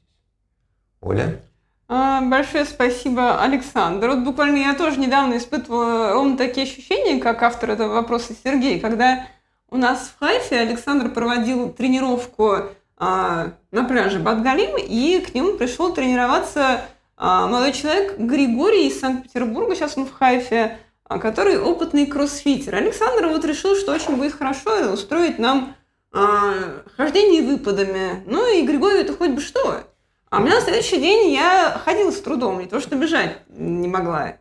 [1.01, 1.41] Оля?
[1.89, 4.09] А, большое спасибо, Александр.
[4.09, 9.27] Вот буквально я тоже недавно испытывала ровно такие ощущения, как автор этого вопроса Сергей, когда
[9.69, 12.63] у нас в Хайфе Александр проводил тренировку
[12.97, 16.81] а, на пляже Батгалим, и к нему пришел тренироваться
[17.15, 22.75] а, молодой человек Григорий из Санкт-Петербурга, сейчас он в Хайфе, а, который опытный кроссфитер.
[22.75, 25.75] Александр вот решил, что очень будет хорошо устроить нам
[26.11, 28.23] а, хождение выпадами.
[28.25, 29.83] Ну и Григорию это хоть бы что.
[30.29, 33.87] А у меня на следующий день я ходила с трудом, не то что бежать не
[33.87, 34.37] могла.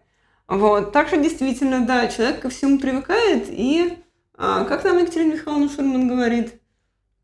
[0.49, 0.93] Вот.
[0.93, 3.99] Так что действительно, да, человек ко всему привыкает, и,
[4.37, 6.61] а, как нам Екатерина Михайловна Шурман говорит,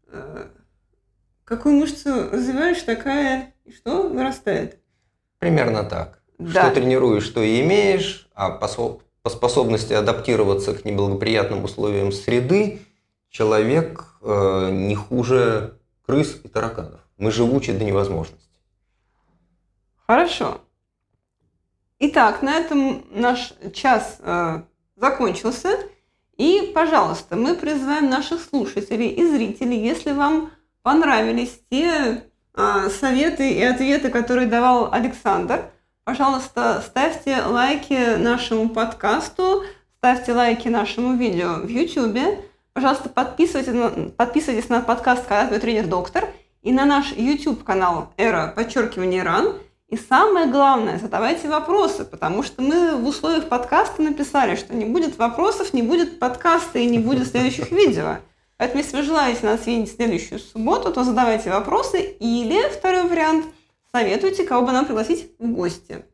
[0.09, 0.49] а,
[1.53, 4.79] Какую мышцу развиваешь, такая и что вырастает?
[5.39, 6.23] Примерно так.
[6.39, 6.63] Да.
[6.63, 12.81] Что тренируешь, что и имеешь, а по, по способности адаптироваться к неблагоприятным условиям среды
[13.29, 17.01] человек э, не хуже крыс и тараканов.
[17.19, 18.52] Мы живучи до невозможности.
[20.07, 20.61] Хорошо.
[21.99, 24.63] Итак, на этом наш час э,
[24.97, 25.79] закончился.
[26.37, 30.51] И, пожалуйста, мы призываем наших слушателей и зрителей, если вам
[30.83, 32.25] понравились те
[32.55, 35.71] а, советы и ответы, которые давал Александр.
[36.05, 39.63] Пожалуйста, ставьте лайки нашему подкасту,
[39.99, 42.19] ставьте лайки нашему видео в YouTube.
[42.73, 46.29] Пожалуйста, подписывайтесь на, подписывайтесь на подкаст «Когда твой тренер-доктор»
[46.63, 49.59] и на наш YouTube-канал «Эра, подчеркивание, ран».
[49.93, 55.19] И самое главное, задавайте вопросы, потому что мы в условиях подкаста написали, что не будет
[55.19, 58.17] вопросов, не будет подкаста и не будет следующих видео.
[58.57, 63.45] Поэтому, если вы желаете нас видеть в следующую субботу, то задавайте вопросы или, второй вариант,
[63.95, 66.07] советуйте, кого бы нам пригласить в гости.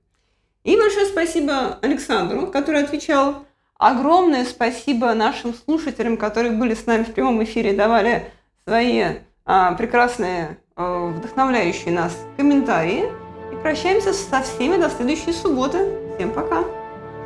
[0.65, 3.45] И большое спасибо Александру, который отвечал.
[3.79, 8.33] Огромное спасибо нашим слушателям, которые были с нами в прямом эфире, давали
[8.67, 9.05] свои
[9.45, 13.28] а, прекрасные, а, вдохновляющие нас комментарии.
[13.63, 15.89] Прощаемся со всеми до следующей субботы.
[16.17, 16.65] Всем пока.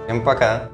[0.06, 0.68] Всем пока.